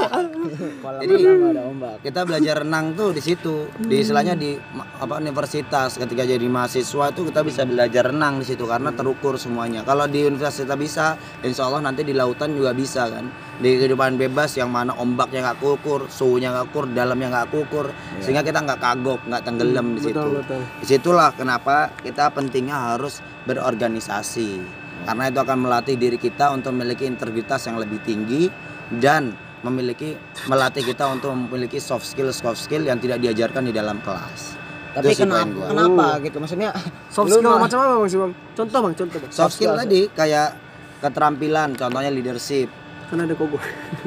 Kolam 0.84 1.00
Jadi- 1.00 1.16
renang 1.22 1.50
ada 1.50 1.62
ombak. 1.64 1.96
kita 2.02 2.20
belajar 2.24 2.56
renang 2.60 2.86
tuh 2.94 3.10
di 3.10 3.22
situ 3.22 3.56
di 3.80 3.96
istilahnya 3.98 4.36
di 4.36 4.60
apa 4.98 5.14
universitas 5.18 5.96
ketika 5.96 6.24
jadi 6.24 6.44
mahasiswa 6.44 7.06
itu 7.10 7.22
kita 7.26 7.42
bisa 7.42 7.62
belajar 7.64 8.04
renang 8.08 8.40
di 8.40 8.46
situ 8.46 8.64
karena 8.64 8.92
terukur 8.92 9.36
semuanya 9.36 9.82
kalau 9.82 10.04
di 10.06 10.26
universitas 10.26 10.66
kita 10.66 10.76
bisa 10.76 11.06
insya 11.42 11.66
Allah 11.66 11.80
nanti 11.82 12.02
di 12.02 12.12
lautan 12.12 12.52
juga 12.52 12.72
bisa 12.72 13.08
kan 13.08 13.26
di 13.60 13.76
kehidupan 13.76 14.16
bebas 14.16 14.56
yang 14.56 14.72
mana 14.72 14.96
ombaknya 14.96 15.44
nggak 15.44 15.60
kukur 15.60 16.08
suhunya 16.08 16.50
nggak 16.50 16.72
kukur 16.72 16.86
dalamnya 16.90 17.28
nggak 17.30 17.48
kukur 17.52 17.92
sehingga 18.18 18.40
kita 18.40 18.64
nggak 18.64 18.80
kagok 18.80 19.20
nggak 19.28 19.44
tenggelam 19.44 19.88
di 19.94 20.02
situ 20.02 20.16
Betul 20.16 20.32
betul. 20.40 20.62
di 20.80 20.86
situlah 20.88 21.30
kenapa 21.36 21.92
kita 22.00 22.32
pentingnya 22.32 22.96
harus 22.96 23.20
berorganisasi 23.44 24.64
karena 25.04 25.24
itu 25.28 25.40
akan 25.40 25.58
melatih 25.60 25.96
diri 25.96 26.16
kita 26.16 26.52
untuk 26.52 26.72
memiliki 26.72 27.04
integritas 27.04 27.68
yang 27.68 27.76
lebih 27.76 28.00
tinggi 28.00 28.48
dan 28.96 29.36
memiliki 29.60 30.16
melatih 30.48 30.82
kita 30.82 31.12
untuk 31.12 31.36
memiliki 31.36 31.78
soft 31.78 32.08
skill 32.08 32.32
soft 32.32 32.60
skill 32.60 32.84
yang 32.84 32.96
tidak 32.98 33.20
diajarkan 33.20 33.68
di 33.68 33.76
dalam 33.76 34.00
kelas 34.00 34.56
Tapi 34.90 35.14
Itu 35.14 35.22
kenapa, 35.22 35.54
gua. 35.54 35.68
kenapa 35.70 36.06
gitu? 36.26 36.38
Maksudnya 36.42 36.74
Soft 37.14 37.30
skill 37.30 37.46
macam 37.62 37.78
apa 37.78 37.94
bang? 38.02 38.34
Contoh 38.58 38.80
bang, 38.82 38.94
contoh 38.98 39.18
bang. 39.22 39.32
soft 39.32 39.54
skill 39.54 39.78
tadi 39.78 40.10
kayak 40.10 40.58
keterampilan 41.00 41.78
contohnya 41.78 42.10
leadership 42.10 42.68
Kan 43.10 43.26
ada 43.26 43.34
kogo. 43.34 43.58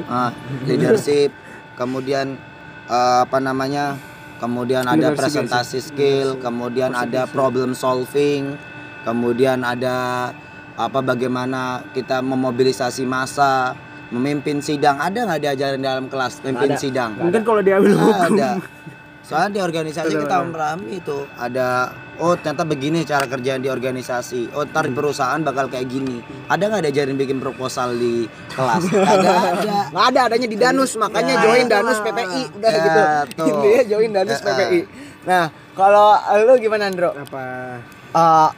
ah, 0.07 0.31
leadership 0.63 1.35
kemudian 1.75 2.39
eh, 2.87 3.19
apa 3.23 3.37
namanya 3.43 3.99
kemudian 4.39 4.87
ada 4.87 5.11
presentasi 5.11 5.79
skill 5.83 6.39
kemudian 6.39 6.95
ada 6.95 7.27
problem 7.27 7.75
solving 7.75 8.55
kemudian 9.03 9.63
ada 9.67 10.31
apa 10.73 10.99
bagaimana 11.05 11.85
kita 11.93 12.23
memobilisasi 12.25 13.05
massa 13.05 13.77
memimpin 14.13 14.61
sidang. 14.61 15.01
Ada 15.01 15.25
nggak 15.25 15.41
diajarin 15.41 15.81
dalam 15.81 16.05
kelas 16.05 16.41
memimpin 16.45 16.77
sidang? 16.77 17.17
Mungkin 17.17 17.41
kalau 17.41 17.61
diambil 17.65 17.97
ada 17.97 18.61
soalnya 19.23 19.49
di 19.55 19.61
organisasi 19.63 20.13
kita 20.13 20.35
memahami 20.43 20.99
itu. 20.99 21.23
Ada 21.33 21.89
oh 22.19 22.35
ternyata 22.35 22.63
begini 22.63 23.01
cara 23.01 23.25
kerjaan 23.25 23.63
di 23.63 23.71
organisasi. 23.71 24.51
Oh 24.53 24.67
ntar 24.67 24.85
di 24.85 24.93
perusahaan 24.93 25.39
bakal 25.39 25.71
kayak 25.71 25.87
gini. 25.87 26.19
Ada 26.45 26.67
nggak 26.67 26.83
diajarin 26.85 27.15
bikin 27.15 27.39
proposal 27.39 27.95
di 27.95 28.27
kelas? 28.51 28.83
Ada. 29.15 29.33
Nggak 29.89 30.05
ada. 30.11 30.19
Adanya 30.27 30.47
di 30.47 30.57
Danus, 30.59 30.93
makanya 30.95 31.33
Ya, 31.33 31.41
join 31.41 31.65
itulah. 31.65 31.81
Danus 31.81 31.99
PPI 31.99 32.41
udah 32.53 32.69
Ya, 32.69 32.77
gitu. 32.77 33.01
Intinya 33.49 33.81
join 33.87 34.11
Danus 34.11 34.37
Ya, 34.37 34.45
PPI. 34.45 34.79
Nah, 35.23 35.43
kalau 35.73 36.07
lu 36.43 36.53
gimana, 36.59 36.83
Andro? 36.91 37.15
apa? 37.15 37.43
Eh, 38.13 38.49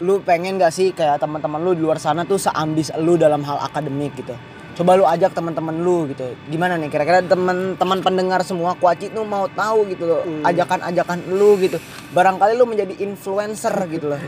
lu 0.00 0.20
pengen 0.20 0.56
gak 0.56 0.72
sih 0.72 0.92
kayak 0.92 1.20
teman-teman 1.20 1.60
lu 1.60 1.72
di 1.72 1.80
luar 1.80 1.96
sana 1.96 2.24
tuh 2.24 2.36
seambis 2.36 2.92
lu 2.96 3.16
dalam 3.16 3.44
hal 3.44 3.60
akademik 3.62 4.16
gitu? 4.16 4.32
Coba 4.76 4.92
lu 4.92 5.08
ajak 5.08 5.32
teman-teman 5.32 5.72
lu 5.80 6.04
gitu. 6.12 6.36
Gimana 6.52 6.76
nih 6.76 6.92
kira-kira 6.92 7.24
teman-teman 7.24 7.98
pendengar 8.04 8.44
semua 8.44 8.76
Kuaci 8.76 9.08
tuh 9.08 9.24
mau 9.24 9.48
tahu 9.48 9.88
gitu 9.88 10.04
loh, 10.04 10.22
ajakan-ajakan 10.44 11.32
lu 11.32 11.56
gitu. 11.64 11.80
Barangkali 12.12 12.52
lu 12.52 12.68
menjadi 12.68 12.92
influencer 13.00 13.72
gitu 13.88 14.12
loh. 14.12 14.20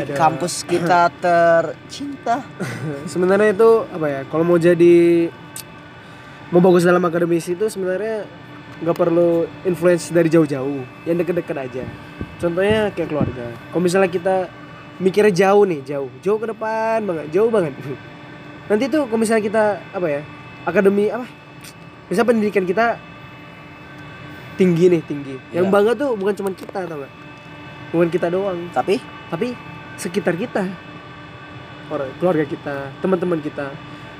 Di 0.00 0.16
kampus 0.16 0.64
kita 0.64 1.12
tercinta. 1.20 2.40
Sebenarnya 3.12 3.52
itu 3.52 3.84
apa 3.92 4.06
ya? 4.08 4.20
Kalau 4.32 4.48
mau 4.48 4.56
jadi 4.56 5.28
mau 6.48 6.64
bagus 6.64 6.88
dalam 6.88 7.04
akademisi 7.04 7.52
itu 7.52 7.68
sebenarnya 7.68 8.24
nggak 8.80 8.96
perlu 8.96 9.44
influence 9.68 10.08
dari 10.08 10.32
jauh-jauh, 10.32 11.04
yang 11.04 11.16
deket-deket 11.20 11.56
aja. 11.56 11.84
Contohnya 12.40 12.92
kayak 12.96 13.08
keluarga. 13.12 13.52
Kalau 13.72 13.82
misalnya 13.84 14.08
kita 14.08 14.48
mikirnya 15.00 15.32
jauh 15.32 15.64
nih, 15.68 15.80
jauh, 15.84 16.08
jauh 16.24 16.40
ke 16.40 16.48
depan 16.48 17.04
banget, 17.04 17.28
jauh 17.28 17.52
banget. 17.52 17.76
Nanti 18.66 18.84
tuh 18.90 19.06
kalau 19.06 19.20
misalnya 19.20 19.44
kita 19.46 19.64
apa 19.94 20.06
ya? 20.10 20.20
Akademi 20.66 21.06
apa? 21.08 21.26
Misalnya 22.10 22.28
pendidikan 22.34 22.64
kita 22.66 22.98
tinggi 24.56 24.90
nih, 24.90 25.02
tinggi. 25.06 25.34
Yang 25.54 25.66
Iya. 25.68 25.74
bangga 25.74 25.92
tuh 25.94 26.10
bukan 26.18 26.34
cuma 26.34 26.50
kita, 26.50 26.86
tau 26.86 26.98
gak? 26.98 27.12
Bukan 27.94 28.08
kita 28.10 28.26
doang 28.28 28.66
Tapi 28.74 28.98
tapi 29.26 29.54
sekitar 29.96 30.36
kita 30.36 30.62
orang 31.90 32.10
keluarga 32.18 32.44
kita 32.44 32.74
teman-teman 33.00 33.40
kita 33.40 33.72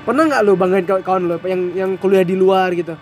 pernah 0.03 0.23
nggak 0.25 0.41
lu 0.43 0.55
banggain 0.55 0.85
kawan- 0.87 1.05
kawan 1.05 1.21
lu 1.27 1.35
yang 1.45 1.61
yang 1.75 1.91
kuliah 1.99 2.23
di 2.23 2.35
luar 2.35 2.71
gitu 2.73 2.95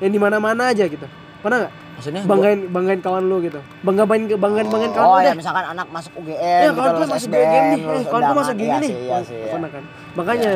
yang 0.00 0.10
di 0.12 0.20
mana-mana 0.20 0.72
aja 0.72 0.88
gitu 0.88 1.04
pernah 1.44 1.66
nggak 1.66 1.74
maksudnya 1.98 2.22
banggain 2.30 2.60
banggain 2.70 3.00
kawan 3.02 3.22
lu 3.26 3.36
gitu 3.42 3.58
bangga 3.82 4.04
banggain 4.06 4.38
banggain 4.38 4.68
banggain 4.70 4.92
kawan 4.94 5.06
oh 5.10 5.18
lu 5.18 5.18
ya 5.18 5.26
deh 5.26 5.34
misalkan 5.34 5.64
anak 5.66 5.86
masuk 5.90 6.12
UGM 6.14 6.38
ya 6.38 6.70
gitu, 6.70 6.78
kawan 6.78 6.86
gue 6.86 6.94
lulus 6.94 7.10
masuk 7.10 7.26
SBM, 7.26 7.42
GM 7.42 7.66
nih 7.66 7.80
eh, 7.82 7.82
kawan 7.82 8.22
undangan. 8.22 8.36
masuk 8.38 8.54
gini 8.54 8.70
Iya 8.70 8.78
nih 8.78 8.92
iya 8.94 9.18
sih, 9.26 9.36
iya. 9.42 9.50
kan 9.66 9.84
makanya 10.14 10.52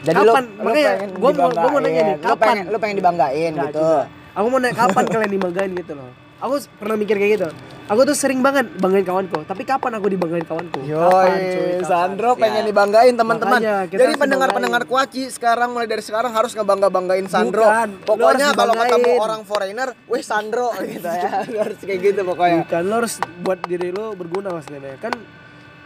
Jadi 0.00 0.16
kapan 0.16 0.44
lu, 0.48 0.64
makanya 0.64 0.92
lu 0.98 1.06
gue 1.14 1.30
mau 1.36 1.48
gue 1.52 1.70
mau 1.70 1.80
nanya 1.84 2.02
nih. 2.02 2.16
Lu 2.16 2.24
kapan 2.26 2.46
pengen, 2.50 2.64
lu 2.66 2.76
pengen 2.82 2.96
dibanggain 2.98 3.52
gitu. 3.54 3.86
aku 4.34 4.46
mau 4.50 4.58
nanya 4.58 4.74
kapan 4.74 5.04
kalian 5.06 5.30
dibanggain 5.30 5.70
gitu 5.78 5.92
loh 5.94 6.10
aku 6.40 6.54
pernah 6.76 6.96
mikir 6.96 7.16
kayak 7.16 7.32
gitu 7.36 7.48
aku 7.86 8.00
tuh 8.02 8.14
sering 8.14 8.40
banget 8.40 8.70
banggain 8.78 9.02
kawanku 9.02 9.42
tapi 9.44 9.62
kapan 9.62 9.98
aku 9.98 10.06
dibanggain 10.08 10.42
kawanku 10.42 10.78
kapan 10.78 10.80
cuy 10.80 10.90
Yoi, 10.90 11.02
kapan? 11.02 11.84
Sandro 11.84 12.30
Siap. 12.32 12.40
pengen 12.40 12.62
dibanggain 12.64 13.14
teman-teman. 13.14 13.58
Jadi 13.86 14.12
pendengar-pendengar 14.14 14.86
kuaci 14.86 15.26
sekarang 15.26 15.74
mulai 15.74 15.90
dari 15.90 15.98
sekarang 15.98 16.30
harus 16.30 16.54
ngebangga-banggain 16.54 17.26
Sandro. 17.26 17.66
Bukan, 17.66 17.88
Pokoknya 18.06 18.54
kalau 18.54 18.74
ketemu 18.78 19.10
orang 19.18 19.42
foreigner, 19.42 19.88
weh 20.06 20.22
Sandro 20.22 20.70
gitu 20.86 21.02
ya. 21.02 21.42
Lu 21.50 21.58
harus 21.58 21.78
kayak 21.82 21.98
gitu 22.00 22.20
pokoknya. 22.22 22.62
Bukan 22.62 22.82
lo 22.86 22.94
harus 23.02 23.14
buat 23.42 23.58
diri 23.66 23.90
lo 23.90 24.14
berguna 24.14 24.54
mas 24.54 24.70
Nene. 24.70 24.94
Kan 25.02 25.10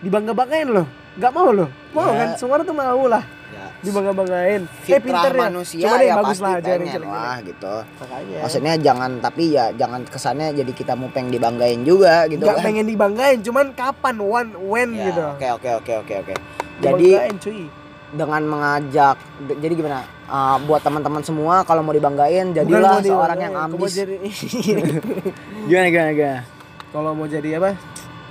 dibangga-banggain 0.05 0.69
lo. 0.69 0.85
Gak 1.17 1.33
mau 1.33 1.49
lo. 1.49 1.67
Mau 1.97 2.05
Ya. 2.13 2.19
kan? 2.21 2.29
Semua 2.37 2.61
tuh 2.61 2.77
mau 2.77 3.05
lah. 3.09 3.25
Ya, 3.55 3.67
Dibangga-banggain. 3.81 4.63
fitrah 4.83 4.91
eh 4.91 5.01
pinter 5.01 5.31
ya. 5.31 5.41
manusia 5.41 5.85
Coba 5.85 5.95
deh 5.95 6.05
ya 6.05 6.15
bagus 6.17 6.27
pasti 6.29 6.43
lah 6.43 6.53
ajarin 6.57 6.81
pengen 6.83 7.03
lah 7.07 7.37
gitu. 7.41 7.75
Makanya. 7.95 8.39
Maksudnya 8.43 8.75
jangan 8.77 9.11
tapi 9.21 9.45
ya 9.49 9.65
jangan 9.73 10.01
kesannya 10.05 10.49
jadi 10.53 10.73
kita 10.73 10.93
mau 10.93 11.09
pengen 11.09 11.31
dibanggain 11.31 11.81
juga 11.81 12.27
gitu 12.27 12.43
Gak 12.43 12.57
kan. 12.57 12.65
pengen 12.65 12.85
dibanggain, 12.85 13.39
cuman 13.41 13.67
kapan, 13.73 14.17
when, 14.19 14.49
when 14.61 14.91
Ya, 14.93 15.07
gitu. 15.07 15.23
Oke 15.31 15.47
oke 15.53 15.71
oke 15.77 15.93
oke 16.01 16.15
oke. 16.21 16.35
Jadi 16.77 17.09
Dibanggain, 17.09 17.37
cuy. 17.39 17.63
dengan 18.11 18.43
mengajak 18.45 19.17
jadi 19.55 19.75
gimana 19.75 20.01
Uh, 20.25 20.57
buat 20.63 20.81
teman-teman 20.81 21.21
semua 21.21 21.61
kalau 21.63 21.85
mau 21.85 21.93
dibanggain 21.93 22.49
Bukan 22.49 22.57
jadilah 22.57 22.97
mau 22.97 23.05
seorang 23.05 23.39
yang 23.39 23.55
ambis 23.61 23.93
jadi- 23.93 24.25
gimana 25.69 25.87
gimana 25.87 26.11
gimana 26.13 26.41
Kalau 26.89 27.11
mau 27.13 27.27
jadi 27.27 27.49
apa? 27.55 27.77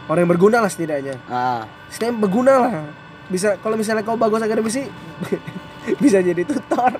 Orang 0.03 0.19
yang 0.19 0.31
berguna 0.31 0.57
lah 0.57 0.67
setidaknya. 0.67 1.21
ah 1.27 1.69
Setidaknya 1.87 2.17
berguna 2.17 2.53
lah. 2.57 2.73
Bisa 3.25 3.55
kalau 3.57 3.75
misalnya 3.75 4.01
kau 4.01 4.15
bagus 4.15 4.41
akademisi 4.41 4.89
bisa 5.99 6.19
jadi 6.19 6.41
tutor. 6.41 6.95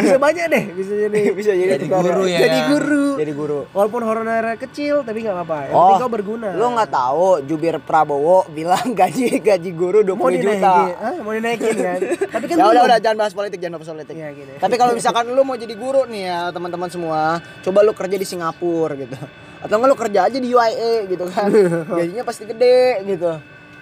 bisa 0.00 0.16
banyak 0.16 0.44
deh, 0.48 0.64
bisa 0.72 0.92
jadi 0.98 1.20
bisa 1.30 1.52
jadi, 1.52 1.70
Jadi 1.74 1.84
tutor 1.84 2.00
guru 2.02 2.24
ya. 2.24 2.38
Jadi 2.40 2.58
guru. 2.66 3.04
jadi 3.14 3.32
guru 3.32 3.60
Walaupun 3.70 4.00
honornya 4.02 4.56
kecil 4.56 5.04
tapi 5.04 5.20
nggak 5.20 5.36
apa-apa. 5.36 5.58
Yang 5.62 5.72
Oh, 5.72 5.80
penting 5.84 6.00
kau 6.00 6.10
berguna. 6.10 6.48
lu 6.50 6.66
nggak 6.70 6.90
tahu 6.90 7.28
jubir 7.44 7.76
Prabowo 7.78 8.48
bilang 8.48 8.86
gaji 8.98 9.36
gaji 9.36 9.70
guru 9.70 10.00
20 10.00 10.16
mau 10.16 10.28
juta 10.30 10.72
Hah? 10.90 11.14
mau 11.20 11.30
dinaikin 11.30 11.76
kan? 11.76 12.00
tapi 12.26 12.44
kan 12.46 12.56
ya 12.56 12.64
udah 12.66 12.82
udah 12.86 12.98
jangan 12.98 13.18
bahas 13.18 13.32
politik 13.32 13.58
jangan 13.58 13.76
bahas 13.76 13.90
politik 13.90 14.14
Iya, 14.14 14.28
gini. 14.32 14.52
tapi 14.56 14.74
kalau 14.74 14.92
misalkan 14.92 15.24
lu 15.26 15.42
mau 15.42 15.54
jadi 15.54 15.74
guru 15.74 16.04
nih 16.06 16.22
ya 16.24 16.40
teman-teman 16.50 16.88
semua 16.88 17.20
coba 17.60 17.78
lu 17.80 17.92
kerja 17.92 18.16
di 18.16 18.24
Singapura 18.24 18.94
gitu 18.94 19.16
atau 19.60 19.74
enggak 19.74 19.88
lu 19.88 19.98
kerja 19.98 20.20
aja 20.24 20.38
di 20.38 20.48
UIA 20.48 20.92
gitu 21.06 21.24
kan 21.28 21.52
gajinya 21.98 22.24
pasti 22.24 22.42
gede 22.44 22.80
gitu 23.06 23.30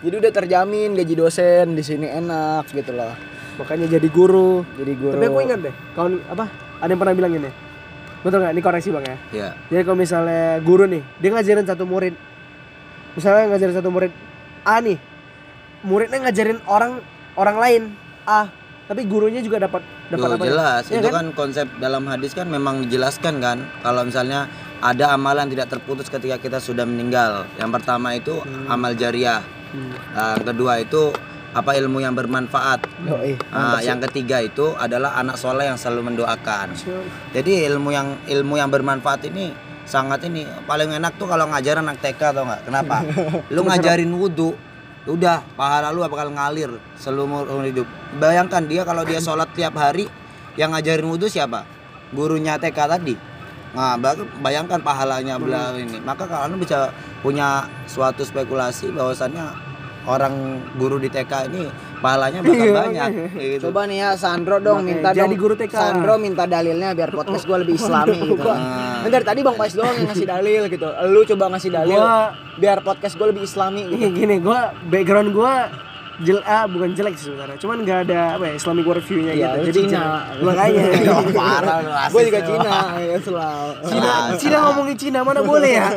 jadi 0.00 0.14
udah 0.18 0.32
terjamin 0.34 0.90
gaji 0.92 1.14
dosen 1.14 1.72
di 1.72 1.82
sini 1.82 2.10
enak 2.10 2.66
gitu 2.68 2.90
loh 2.90 3.14
makanya 3.58 3.86
jadi 3.86 4.08
guru. 4.10 4.62
jadi 4.78 4.92
guru 4.94 5.14
Tapi 5.16 5.26
aku 5.26 5.40
ingat 5.42 5.58
deh, 5.64 5.74
kawan 5.96 6.12
apa? 6.30 6.44
Ada 6.80 6.90
yang 6.94 7.00
pernah 7.00 7.14
bilang 7.16 7.32
gini. 7.34 7.50
Betul 8.20 8.38
nggak? 8.44 8.52
Ini 8.52 8.62
koreksi 8.62 8.88
bang 8.92 9.04
ya. 9.04 9.16
ya 9.32 9.48
Jadi 9.72 9.82
kalau 9.86 9.98
misalnya 9.98 10.60
guru 10.60 10.84
nih, 10.84 11.02
dia 11.18 11.28
ngajarin 11.32 11.66
satu 11.66 11.84
murid, 11.88 12.14
misalnya 13.16 13.44
ngajarin 13.56 13.76
satu 13.80 13.88
murid 13.88 14.12
A 14.60 14.76
nih, 14.84 14.98
muridnya 15.82 16.18
ngajarin 16.28 16.58
orang 16.68 17.00
orang 17.34 17.56
lain 17.56 17.82
A, 18.28 18.52
tapi 18.90 19.08
gurunya 19.08 19.40
juga 19.40 19.64
dapat 19.64 19.80
dapat 20.12 20.36
apa? 20.36 20.44
ya? 20.44 20.48
jelas 20.52 20.82
Iya 20.90 20.98
itu 21.00 21.08
kan? 21.08 21.14
kan 21.16 21.26
konsep 21.32 21.66
dalam 21.80 22.04
hadis 22.10 22.36
kan 22.36 22.50
memang 22.50 22.84
dijelaskan 22.84 23.40
kan 23.40 23.58
kalau 23.80 24.04
misalnya 24.04 24.50
ada 24.84 25.16
amalan 25.16 25.48
tidak 25.48 25.70
terputus 25.72 26.10
ketika 26.12 26.36
kita 26.36 26.58
sudah 26.60 26.84
meninggal 26.84 27.48
yang 27.56 27.70
pertama 27.72 28.12
itu 28.18 28.36
amal 28.68 28.92
jariah 28.92 29.40
Hmm. 29.70 29.94
Nah, 30.14 30.36
kedua 30.42 30.82
itu 30.82 31.14
apa 31.50 31.74
ilmu 31.74 31.98
yang 31.98 32.14
bermanfaat? 32.14 32.86
Yoi. 33.06 33.34
Nah, 33.50 33.82
yang 33.82 33.98
ketiga 34.06 34.38
itu 34.38 34.70
adalah 34.78 35.18
anak 35.18 35.34
soleh 35.34 35.66
yang 35.66 35.78
selalu 35.78 36.14
mendoakan. 36.14 36.78
Jadi 37.34 37.66
ilmu 37.66 37.90
yang 37.90 38.14
ilmu 38.26 38.54
yang 38.54 38.70
bermanfaat 38.70 39.26
ini 39.26 39.50
sangat 39.82 40.22
ini 40.30 40.46
paling 40.70 40.94
enak 40.94 41.18
tuh 41.18 41.26
kalau 41.26 41.50
ngajarin 41.50 41.82
anak 41.82 41.98
TK 41.98 42.20
atau 42.30 42.46
enggak 42.46 42.62
kenapa? 42.62 42.96
Lu 43.54 43.66
ngajarin 43.66 44.12
wudhu 44.14 44.54
udah 45.08 45.42
pahala 45.56 45.90
lu 45.90 46.04
bakal 46.06 46.30
ngalir 46.30 46.70
seluruh 46.94 47.66
hidup. 47.66 47.88
Bayangkan 48.20 48.62
dia 48.68 48.86
kalau 48.86 49.02
dia 49.02 49.18
sholat 49.18 49.50
tiap 49.56 49.74
hari 49.74 50.06
yang 50.54 50.70
ngajarin 50.70 51.08
wudhu 51.08 51.26
siapa? 51.26 51.66
Gurunya 52.14 52.60
TK 52.60 52.78
tadi. 52.78 53.14
Nah 53.74 53.98
bayangkan 54.38 54.78
pahalanya 54.78 55.34
beliau 55.40 55.74
ini. 55.74 55.98
Maka 55.98 56.30
kalian 56.30 56.54
bisa 56.60 56.94
punya 57.24 57.66
suatu 57.90 58.22
spekulasi 58.22 58.94
bahwasannya 58.94 59.69
orang 60.02 60.34
guru 60.74 60.96
di 60.96 61.08
TK 61.08 61.32
ini 61.46 61.68
pahalanya 62.00 62.40
bakal 62.40 62.56
Iya, 62.62 62.72
banyak 62.74 63.08
gitu. 63.36 63.64
Coba 63.68 63.84
nih 63.84 63.98
ya 63.98 64.08
Sandro 64.14 64.56
dong 64.56 64.80
Makanya, 64.80 64.96
minta 64.96 65.08
jadi 65.12 65.26
dong 65.26 65.36
guru 65.36 65.54
TK. 65.54 65.74
Sandro 65.74 66.14
minta 66.16 66.44
dalilnya 66.44 66.88
biar 66.92 67.10
podcast 67.10 67.44
gue 67.44 67.58
lebih 67.58 67.74
islami 67.76 68.16
gitu. 68.16 68.40
Nah. 68.40 69.04
Bentar 69.04 69.22
tadi 69.22 69.40
Bang 69.40 69.56
Pais 69.56 69.74
doang 69.74 69.92
yang 69.92 70.08
ngasih 70.08 70.24
dalil 70.26 70.62
gitu. 70.66 70.88
Lu 71.06 71.20
coba 71.26 71.44
ngasih 71.50 71.70
dalil 71.70 71.96
Gua- 71.96 72.32
biar 72.56 72.78
podcast 72.80 73.14
gue 73.14 73.26
lebih 73.28 73.42
islami 73.42 73.82
gitu. 73.86 74.00
Gini, 74.00 74.08
gini 74.14 74.36
gua 74.38 74.60
background 74.84 75.30
gua 75.30 75.68
jel 76.20 76.38
ah, 76.42 76.64
bukan 76.64 76.92
jelek 76.92 77.14
sih 77.14 77.28
sebenarnya. 77.28 77.56
Cuman 77.56 77.76
nggak 77.80 77.98
ada 78.04 78.20
apa 78.37 78.44
ya 78.46 78.54
Islamic 78.54 78.85
worldview-nya 78.85 79.33
Iya, 79.33 79.48
gitu. 79.50 79.59
Jadi 79.66 79.80
Cina. 79.80 79.92
jangan- 79.92 80.24
makanya. 80.40 80.83
parah 81.40 81.76
lu 81.76 81.90
rasis 81.90 82.12
Gue 82.12 82.22
juga. 82.22 82.40
Cina 82.42 82.72
ya 82.98 83.16
selalu. 83.18 83.72
Cina, 83.83 84.11
Cina 84.37 84.56
ngomongin 84.62 84.96
Cina 84.96 85.18
mana 85.20 85.40
boleh 85.40 85.72
ya? 85.72 85.88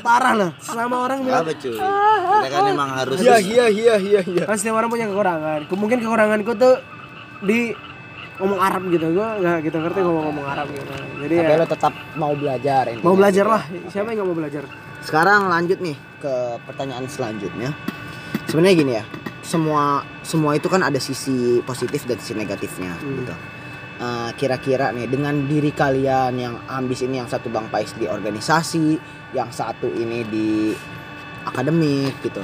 Parah 0.00 0.32
loh. 0.34 0.50
Selama 0.58 0.96
orang 1.00 1.18
bilang 1.22 1.42
apa 1.42 1.52
cuy 1.54 1.76
kita 2.38 2.48
kan 2.48 2.62
emang 2.68 2.90
harus 2.92 3.16
Iya 3.18 3.36
iya 3.38 3.64
iya 3.66 3.94
iya 3.96 4.20
iya. 4.22 4.44
kan 4.44 4.54
setiap 4.54 4.76
orang 4.76 4.88
punya 4.88 5.06
kekurangan. 5.06 5.60
Mungkin 5.68 5.98
kekuranganku 5.98 6.52
tuh 6.54 6.74
di 7.40 7.70
ngomong 8.36 8.58
Arab 8.58 8.82
gitu. 8.88 9.06
Gua 9.10 9.34
nggak 9.36 9.56
gitu 9.62 9.76
ngerti 9.76 9.98
ngomong 10.00 10.24
ngomong 10.28 10.46
Arab 10.46 10.66
gitu. 10.68 10.90
Jadi 11.18 11.34
Tapi 11.36 11.50
ya 11.50 11.56
lo 11.56 11.66
tetap 11.66 11.92
mau 12.14 12.32
belajar 12.32 12.84
mau 13.00 13.14
belajar 13.14 13.46
lah. 13.46 13.62
Siapa 13.86 14.06
yang 14.08 14.22
nggak 14.22 14.28
mau 14.28 14.36
belajar? 14.36 14.62
Sekarang 15.00 15.46
lanjut 15.46 15.78
nih 15.78 15.94
ke 16.18 16.34
pertanyaan 16.62 17.06
selanjutnya. 17.06 17.70
Sebenarnya 18.44 18.76
gini 18.76 18.92
ya, 18.94 19.04
semua 19.40 19.82
semua 20.20 20.54
itu 20.54 20.66
kan 20.66 20.80
ada 20.80 20.98
sisi 20.98 21.62
positif 21.62 22.04
dan 22.04 22.18
sisi 22.18 22.34
negatifnya 22.34 22.94
Hmm. 22.96 23.16
gitu. 23.18 23.34
Eh, 23.98 24.30
kira-kira 24.34 24.90
nih 24.90 25.06
dengan 25.06 25.34
diri 25.44 25.70
kalian 25.70 26.32
yang 26.34 26.54
ambis 26.66 27.02
ini 27.02 27.18
yang 27.18 27.26
satu 27.26 27.48
Bang 27.48 27.66
Pais 27.66 27.90
di 27.92 28.06
organisasi, 28.06 28.94
yang 29.32 29.50
satu 29.50 29.90
ini 29.90 30.22
di 30.22 30.70
akademik 31.44 32.14
gitu. 32.22 32.38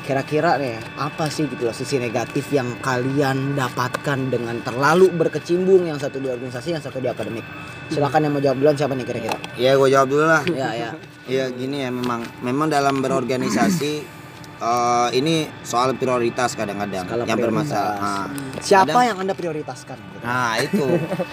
Kira-kira 0.00 0.54
nih 0.56 0.78
apa 0.96 1.26
sih 1.26 1.46
gitu 1.46 1.64
loh 1.64 1.74
sisi 1.74 1.98
negatif 1.98 2.50
yang 2.50 2.78
kalian 2.78 3.54
dapatkan 3.54 4.18
dengan 4.26 4.58
terlalu 4.60 5.10
berkecimbung 5.12 5.82
yang 5.84 5.98
satu 5.98 6.18
di 6.18 6.26
organisasi 6.26 6.74
yang 6.74 6.82
satu 6.82 6.98
di 6.98 7.06
akademik. 7.06 7.42
Silakan 7.88 8.20
yang 8.22 8.32
mau 8.32 8.40
jawab 8.40 8.56
duluan 8.56 8.74
siapa 8.74 8.94
nih 8.94 9.02
kira-kira? 9.04 9.36
ya 9.56 9.74
gue 9.74 9.88
jawab 9.88 10.08
dulu 10.08 10.24
lah 10.24 10.42
Ya 10.56 10.70
ya. 10.72 10.90
ya 11.26 11.44
gini 11.50 11.82
ya 11.82 11.90
memang 11.90 12.22
memang 12.40 12.66
dalam 12.66 12.98
berorganisasi 12.98 13.92
eh, 14.60 15.08
ini 15.16 15.34
soal 15.60 15.96
prioritas 15.96 16.52
kadang-kadang 16.52 17.04
yang 17.24 17.40
bermasalah 17.40 17.96
Nah, 17.96 18.26
Siapa 18.60 18.86
kadang- 18.86 19.08
yang 19.08 19.18
Anda 19.18 19.32
prioritaskan? 19.32 19.96
Nah 20.20 20.60
itu. 20.60 20.84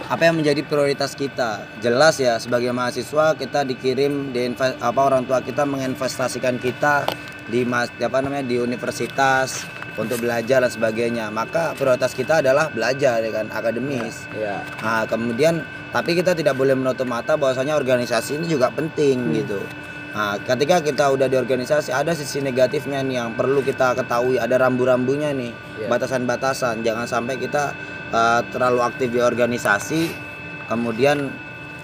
Apa 0.08 0.22
yang 0.24 0.40
menjadi 0.40 0.64
prioritas 0.64 1.12
kita? 1.14 1.68
Jelas 1.78 2.18
ya 2.18 2.40
sebagai 2.40 2.72
mahasiswa 2.72 3.36
kita 3.36 3.64
dikirim 3.64 4.32
di 4.32 4.48
apa 4.58 5.00
orang 5.00 5.24
tua 5.24 5.44
kita 5.44 5.68
menginvestasikan 5.68 6.56
kita 6.58 7.04
di 7.46 7.64
mas 7.64 7.92
apa 7.94 8.20
namanya 8.20 8.44
di 8.44 8.58
universitas 8.58 9.64
untuk 9.96 10.22
belajar 10.22 10.64
dan 10.64 10.72
sebagainya. 10.72 11.28
Maka 11.30 11.74
prioritas 11.74 12.12
kita 12.12 12.40
adalah 12.40 12.70
belajar 12.70 13.20
ya 13.20 13.32
kan 13.34 13.48
akademis. 13.50 14.24
Iya. 14.32 14.64
nah 14.80 15.04
kemudian 15.04 15.62
tapi 15.88 16.14
kita 16.14 16.32
tidak 16.32 16.54
boleh 16.54 16.76
menutup 16.76 17.08
mata 17.08 17.34
bahwasanya 17.34 17.74
organisasi 17.74 18.38
ini 18.38 18.46
juga 18.48 18.68
penting 18.70 19.34
gitu 19.34 19.58
nah 20.18 20.34
ketika 20.42 20.82
kita 20.82 21.14
udah 21.14 21.30
di 21.30 21.38
organisasi 21.38 21.94
ada 21.94 22.18
sisi 22.18 22.42
negatifnya 22.42 23.06
nih 23.06 23.22
yang 23.22 23.38
perlu 23.38 23.62
kita 23.62 23.94
ketahui 23.94 24.42
ada 24.42 24.58
rambu-rambunya 24.58 25.30
nih 25.30 25.54
Iya. 25.78 25.94
batasan-batasan 25.94 26.82
jangan 26.82 27.06
sampai 27.06 27.38
kita 27.38 27.70
uh, 28.10 28.42
terlalu 28.50 28.82
aktif 28.82 29.14
di 29.14 29.22
organisasi 29.22 30.10
kemudian 30.66 31.30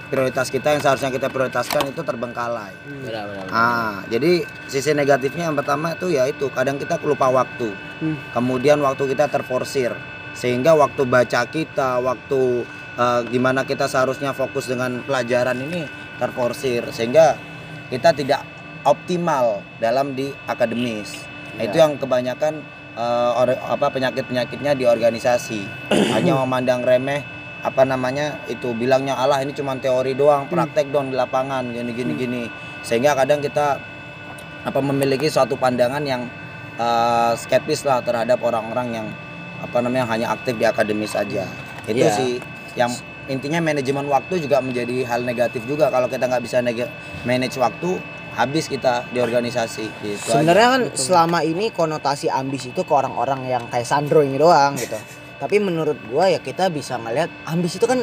prioritas 0.09 0.49
kita 0.49 0.73
yang 0.73 0.81
seharusnya 0.81 1.09
kita 1.09 1.29
prioritaskan 1.29 1.89
itu 1.89 2.01
terbengkalai 2.01 2.73
Benar, 3.05 3.25
benar, 3.29 3.45
benar. 3.45 3.53
Ah, 3.53 3.97
jadi 4.09 4.45
sisi 4.65 4.93
negatifnya 4.93 5.49
yang 5.49 5.57
pertama 5.57 5.93
itu 5.93 6.09
ya 6.09 6.25
itu 6.25 6.49
kadang 6.53 6.77
kita 6.77 7.01
lupa 7.01 7.33
waktu. 7.33 7.73
Hmm. 7.97 8.17
Kemudian 8.29 8.77
waktu 8.81 9.09
kita 9.09 9.25
terforsir 9.25 9.89
sehingga 10.37 10.77
waktu 10.77 11.09
baca 11.09 11.41
kita, 11.49 11.97
waktu 11.97 12.41
eh, 12.93 13.21
gimana 13.33 13.65
kita 13.65 13.89
seharusnya 13.89 14.37
fokus 14.37 14.69
dengan 14.69 15.01
pelajaran 15.01 15.57
ini 15.57 15.89
terforsir 16.21 16.85
sehingga 16.93 17.33
kita 17.93 18.09
tidak 18.09 18.41
optimal 18.81 19.61
dalam 19.77 20.17
di 20.17 20.33
akademis. 20.49 21.13
Nah, 21.53 21.69
Itu 21.69 21.77
Ya. 21.77 21.85
yang 21.85 22.01
kebanyakan 22.01 22.65
eh, 22.93 23.31
or- 23.37 23.57
apa 23.57 23.89
penyakit-penyakitnya 23.89 24.73
di 24.73 24.85
organisasi. 24.85 25.61
Hanya 26.13 26.37
memandang 26.37 26.81
remeh 26.81 27.21
apa 27.61 27.85
namanya 27.85 28.43
itu 28.45 28.73
bilangnya 28.73 29.15
Allah 29.15 29.39
ini 29.39 29.49
cuma 29.49 29.73
teori 29.73 30.13
doang 30.13 30.45
praktek 30.45 30.91
dong 30.91 31.09
di 31.09 31.15
lapangan 31.15 31.63
gini 31.71 31.95
gini 31.95 32.13
gini 32.13 32.43
sehingga 32.83 33.15
kadang 33.15 33.39
kita 33.39 33.79
apa 34.61 34.79
memiliki 34.83 35.31
suatu 35.31 35.55
pandangan 35.55 36.03
yang 36.03 36.27
eh, 36.75 37.31
skeptis 37.33 37.87
lah 37.87 38.03
terhadap 38.03 38.43
orang-orang 38.43 38.99
yang 38.99 39.07
apa 39.63 39.79
namanya 39.79 40.05
hanya 40.11 40.27
aktif 40.35 40.59
di 40.59 40.67
akademis 40.67 41.15
aja 41.15 41.47
itu 41.87 42.03
Iya. 42.03 42.11
sih 42.11 42.31
yang 42.75 42.91
intinya 43.31 43.63
manajemen 43.63 44.07
waktu 44.11 44.43
juga 44.43 44.59
menjadi 44.59 45.07
hal 45.07 45.23
negatif 45.23 45.63
juga 45.63 45.87
kalau 45.87 46.11
kita 46.11 46.27
nggak 46.27 46.43
bisa 46.43 46.59
manage 47.23 47.55
waktu 47.55 47.99
habis 48.33 48.65
kita 48.65 49.05
di 49.13 49.21
organisasi 49.21 49.85
gitu. 50.01 50.29
Sebenarnya 50.33 50.67
kan 50.73 50.81
selama 50.97 51.45
ini 51.45 51.69
konotasi 51.69 52.33
ambis 52.33 52.65
itu 52.65 52.81
ke 52.81 52.93
orang-orang 52.93 53.45
yang 53.45 53.63
kayak 53.69 53.85
Sandro 53.85 54.25
ini 54.25 54.41
doang 54.41 54.73
gitu. 54.75 54.97
Tapi 55.37 55.61
menurut 55.61 55.99
gua 56.09 56.31
ya 56.31 56.41
kita 56.41 56.71
bisa 56.73 56.97
ngeliat 56.97 57.29
ambis 57.45 57.77
itu 57.77 57.85
kan 57.85 58.01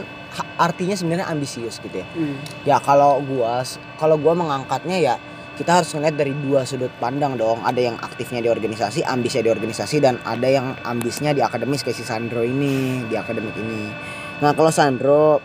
artinya 0.60 0.94
sebenarnya 0.94 1.26
ambisius 1.26 1.82
gitu 1.82 1.98
ya. 1.98 2.06
Hmm. 2.14 2.36
Ya 2.62 2.76
kalau 2.78 3.18
gua 3.26 3.66
kalau 3.98 4.14
gua 4.20 4.38
mengangkatnya 4.38 4.98
ya 5.02 5.14
kita 5.58 5.82
harus 5.82 5.92
ngeliat 5.92 6.16
dari 6.16 6.32
dua 6.32 6.64
sudut 6.64 6.88
pandang 7.02 7.34
dong. 7.34 7.60
Ada 7.66 7.92
yang 7.92 7.96
aktifnya 7.98 8.40
di 8.40 8.48
organisasi, 8.48 9.04
ambisnya 9.04 9.44
di 9.44 9.50
organisasi 9.52 9.96
dan 10.00 10.16
ada 10.24 10.48
yang 10.48 10.72
ambisnya 10.86 11.34
di 11.36 11.44
akademis 11.44 11.84
kayak 11.84 11.98
si 11.98 12.04
Sandro 12.06 12.40
ini, 12.40 13.04
di 13.10 13.14
akademik 13.18 13.52
ini. 13.58 13.92
Nah, 14.40 14.52
kalau 14.52 14.70
Sandro 14.70 15.38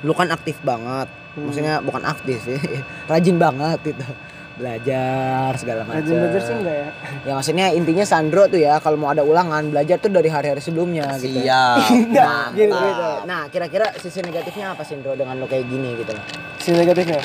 lu 0.00 0.12
kan 0.12 0.28
aktif 0.28 0.58
banget. 0.60 1.06
Maksudnya 1.32 1.80
bukan 1.80 2.02
aktif 2.02 2.42
sih. 2.42 2.58
Rajin 3.10 3.36
banget 3.36 3.80
itu. 3.88 4.06
Belajar 4.52 5.56
segala 5.56 5.80
macam. 5.82 5.96
Rajin 5.98 6.14
belajar 6.14 6.40
sih 6.40 6.54
enggak 6.54 6.76
ya? 6.76 6.88
Ya 7.24 7.32
maksudnya 7.32 7.66
intinya 7.72 8.04
Sandro 8.04 8.44
tuh 8.46 8.60
ya 8.60 8.76
kalau 8.78 8.94
mau 8.96 9.08
ada 9.08 9.24
ulangan 9.24 9.64
belajar 9.66 9.96
tuh 9.96 10.08
dari 10.08 10.28
hari-hari 10.28 10.60
sebelumnya 10.60 11.08
gitu. 11.16 11.40
siap 11.40 11.80
Nah, 12.12 12.52
Gitu, 12.52 12.68
gitu. 12.68 12.76
gitu. 12.76 13.08
Nah, 13.24 13.48
kira-kira 13.48 13.96
sisi 13.96 14.20
negatifnya 14.20 14.76
apa 14.76 14.84
Sandro 14.84 15.14
dengan 15.14 15.34
lo 15.34 15.46
kayak 15.46 15.66
gini 15.66 15.96
gitu 15.96 16.12
loh. 16.12 16.24
Sisi 16.58 16.76
negatifnya. 16.76 17.22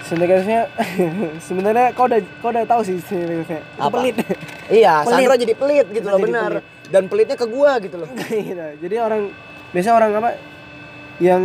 Sisi 0.00 0.14
negatifnya 0.16 0.60
sebenarnya 1.46 1.86
kau 1.92 2.06
udah 2.06 2.20
kau 2.38 2.48
udah 2.48 2.64
tahu 2.64 2.80
sih 2.80 3.02
sisi 3.02 3.18
negatifnya. 3.18 3.60
Itu 3.66 3.82
Apa? 3.82 3.94
pelit. 3.98 4.16
Iya, 4.70 4.94
Pelit. 5.02 5.12
Sandro 5.12 5.34
jadi 5.36 5.54
pelit 5.56 5.86
gitu 5.90 6.06
loh 6.06 6.20
benar. 6.22 6.50
pelit. 6.54 6.64
Dan 6.88 7.02
pelitnya 7.04 7.36
ke 7.36 7.44
gua 7.44 7.76
gitu 7.78 7.96
loh. 7.98 8.08
gitu. 8.22 8.66
Jadi 8.78 8.96
orang 8.96 9.22
biasa 9.70 9.88
orang 9.90 10.10
apa 10.14 10.30
yang 11.18 11.42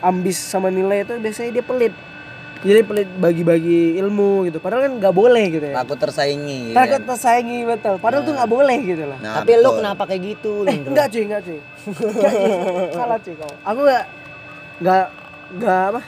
ambis 0.00 0.36
sama 0.36 0.68
nilai 0.68 1.02
itu 1.02 1.14
biasanya 1.16 1.50
dia 1.52 1.64
pelit. 1.64 1.94
Jadi 2.62 2.80
pelit 2.80 3.10
bagi-bagi 3.12 3.98
ilmu 3.98 4.46
gitu. 4.46 4.58
Padahal 4.58 4.86
kan 4.86 4.92
nggak 4.96 5.10
boleh 5.12 5.44
gitu 5.50 5.66
ya. 5.66 5.74
takut 5.76 5.98
tersaingi 5.98 6.70
ya 6.70 6.74
Takut 6.76 6.94
kan? 6.96 7.08
tersaingi 7.10 7.58
betul. 7.64 7.94
Padahal 7.98 8.22
tuh 8.22 8.34
nggak 8.34 8.46
boleh 8.48 8.78
gitu 8.80 9.04
lah. 9.04 9.18
Nah, 9.18 9.34
Tapi 9.36 9.50
lo 9.56 9.62
betul. 9.64 9.78
kenapa 9.82 10.02
kayak 10.06 10.22
gitu, 10.24 10.52
Eh, 10.70 10.78
enggak 10.80 11.06
cuy, 11.10 11.22
enggak 11.22 11.42
cuy. 11.42 11.58
Enggak, 11.58 12.32
cuy. 12.32 12.50
Salah 12.92 13.18
cuy 13.18 13.34
kau. 13.34 13.52
Aku 13.64 13.78
enggak 13.82 14.04
enggak 14.78 15.04
enggak 15.52 15.82
apa? 15.90 16.02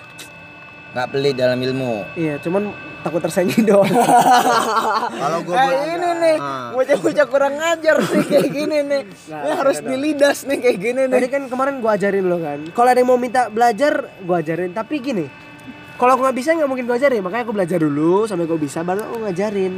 nggak 0.94 1.10
pelit 1.10 1.34
dalam 1.34 1.58
ilmu 1.58 2.06
Iya, 2.14 2.38
cuman 2.38 2.70
takut 3.04 3.20
tersaingi 3.20 3.60
doang. 3.62 3.84
kalau 5.20 5.38
gue 5.40 5.52
Kayak 5.52 5.82
ini 5.92 6.10
nih, 6.16 6.36
Ah. 6.36 6.72
bocah-bocah 6.72 7.26
kurang 7.26 7.54
ngajar 7.54 7.96
nih 8.00 8.24
kayak 8.24 8.48
gini 8.50 8.78
nih. 8.82 9.02
Nah, 9.28 9.38
Ini 9.38 9.50
harus 9.54 9.78
dilidas 9.78 10.38
nih 10.42 10.58
kayak 10.58 10.78
gini 10.78 11.02
nih. 11.04 11.14
Tadi 11.14 11.28
kan 11.28 11.42
kemarin 11.46 11.74
gua 11.78 11.94
ajarin 11.94 12.24
lo 12.24 12.38
kan. 12.38 12.58
Kalau 12.66 12.88
ada 12.88 12.96
yang 12.96 13.06
mau 13.06 13.16
minta 13.16 13.46
belajar, 13.46 13.92
gua 14.18 14.40
ajarin. 14.40 14.72
Tapi 14.72 14.94
gini, 14.98 15.24
kalau 15.94 16.16
aku 16.16 16.24
nggak 16.24 16.36
bisa 16.36 16.48
nggak 16.52 16.66
mungkin 16.66 16.84
gua 16.84 16.96
ajarin. 16.96 17.20
Makanya 17.20 17.42
aku 17.44 17.52
belajar 17.52 17.78
dulu 17.78 18.24
sampai 18.24 18.44
gua 18.44 18.56
bisa, 18.56 18.80
baru 18.80 19.04
aku 19.04 19.16
ngajarin. 19.22 19.74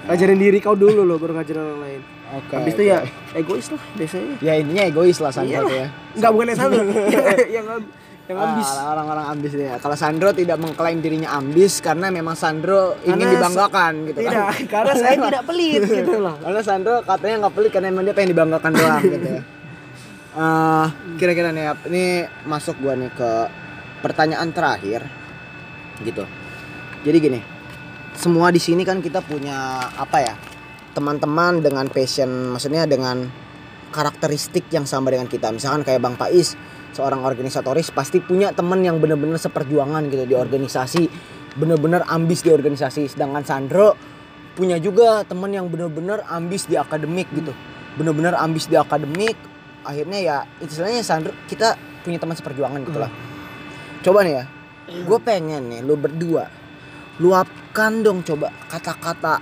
Ngajarin 0.00 0.38
diri 0.40 0.58
kau 0.58 0.72
dulu 0.72 1.04
loh, 1.04 1.20
baru 1.20 1.36
ngajarin 1.36 1.60
orang 1.60 1.80
lain. 1.84 2.00
Oke. 2.30 2.54
Habis 2.56 2.72
itu 2.74 2.82
ya 2.86 2.98
egois 3.34 3.66
lah 3.68 3.82
biasanya. 3.92 4.34
ya 4.38 4.52
intinya 4.54 4.82
egois 4.86 5.18
lah 5.18 5.30
tuh 5.30 5.44
ya. 5.44 5.86
Enggak 6.14 6.30
bukan 6.30 6.46
yang 6.46 6.58
sama. 6.58 6.74
yang 7.50 7.66
yang 8.30 8.38
yang 8.38 8.46
Ah, 8.46 8.54
ambis. 8.54 8.68
orang-orang 8.70 9.26
ambis 9.26 9.52
ya. 9.58 9.74
Kalau 9.82 9.96
Sandro 9.98 10.30
tidak 10.30 10.56
mengklaim 10.62 11.02
dirinya 11.02 11.34
ambis 11.34 11.82
karena 11.82 12.14
memang 12.14 12.38
Sandro 12.38 12.94
ingin 13.02 13.18
Karena 13.18 13.34
dibanggakan 13.34 13.92
gitu 14.06 14.18
Tidak, 14.22 14.32
kan. 14.32 14.62
karena 14.70 14.92
saya 14.94 15.14
tidak 15.26 15.42
pelit 15.44 15.82
gitu 15.82 16.14
loh. 16.16 16.34
Karena 16.38 16.60
Sandro 16.62 16.94
katanya 17.02 17.34
nggak 17.46 17.54
pelit 17.58 17.70
karena 17.74 17.86
emang 17.90 18.04
dia 18.06 18.14
pengen 18.14 18.30
dibanggakan 18.30 18.70
doang 18.72 19.02
gitu 19.04 19.28
ya. 19.28 19.42
Eh, 20.30 20.86
kira-kira 21.18 21.50
nih 21.50 21.74
ini 21.90 22.04
masuk 22.46 22.78
gua 22.78 22.94
nih 22.94 23.10
ke 23.10 23.30
pertanyaan 23.98 24.54
terakhir 24.54 25.02
gitu. 26.06 26.22
Jadi 27.02 27.16
gini, 27.18 27.40
semua 28.14 28.54
di 28.54 28.62
sini 28.62 28.86
kan 28.86 29.02
kita 29.02 29.26
punya 29.26 29.58
apa 29.90 30.22
ya? 30.22 30.34
Teman-teman 30.94 31.58
dengan 31.58 31.90
passion, 31.90 32.54
maksudnya 32.54 32.86
dengan 32.86 33.26
karakteristik 33.90 34.70
yang 34.70 34.86
sama 34.86 35.10
dengan 35.10 35.26
kita. 35.26 35.50
Misalkan 35.50 35.82
kayak 35.82 35.98
Bang 35.98 36.14
Pais, 36.14 36.54
seorang 36.92 37.22
organisatoris 37.22 37.90
pasti 37.94 38.18
punya 38.18 38.50
teman 38.54 38.82
yang 38.82 38.98
bener-bener 38.98 39.38
seperjuangan 39.38 40.10
gitu 40.10 40.24
di 40.26 40.36
organisasi, 40.36 41.02
bener-bener 41.56 42.04
ambis 42.06 42.42
di 42.42 42.50
organisasi. 42.50 43.10
Sedangkan 43.10 43.42
Sandro 43.46 43.94
punya 44.54 44.76
juga 44.76 45.22
teman 45.24 45.50
yang 45.54 45.70
bener-bener 45.70 46.22
ambis 46.26 46.66
di 46.66 46.74
akademik 46.74 47.30
gitu. 47.32 47.54
Bener-bener 47.98 48.34
ambis 48.38 48.66
di 48.66 48.78
akademik 48.78 49.38
akhirnya 49.80 50.18
ya 50.20 50.36
istilahnya 50.60 51.00
Sandro 51.00 51.32
kita 51.48 51.74
punya 52.04 52.20
teman 52.20 52.36
seperjuangan 52.36 52.80
gitu 52.84 52.98
lah. 53.00 53.10
Coba 54.00 54.24
nih 54.24 54.34
ya 54.40 54.44
gue 54.90 55.18
pengen 55.22 55.70
nih 55.70 55.80
lu 55.86 55.94
berdua 55.94 56.50
luapkan 57.22 58.02
dong 58.02 58.26
coba 58.26 58.50
kata-kata 58.66 59.38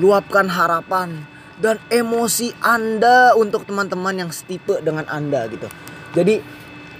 luapkan 0.00 0.48
harapan 0.48 1.28
dan 1.60 1.76
emosi 1.92 2.56
anda 2.64 3.36
untuk 3.36 3.68
teman-teman 3.68 4.24
yang 4.24 4.30
setipe 4.32 4.80
dengan 4.80 5.04
anda 5.12 5.44
gitu. 5.52 5.68
Jadi 6.16 6.40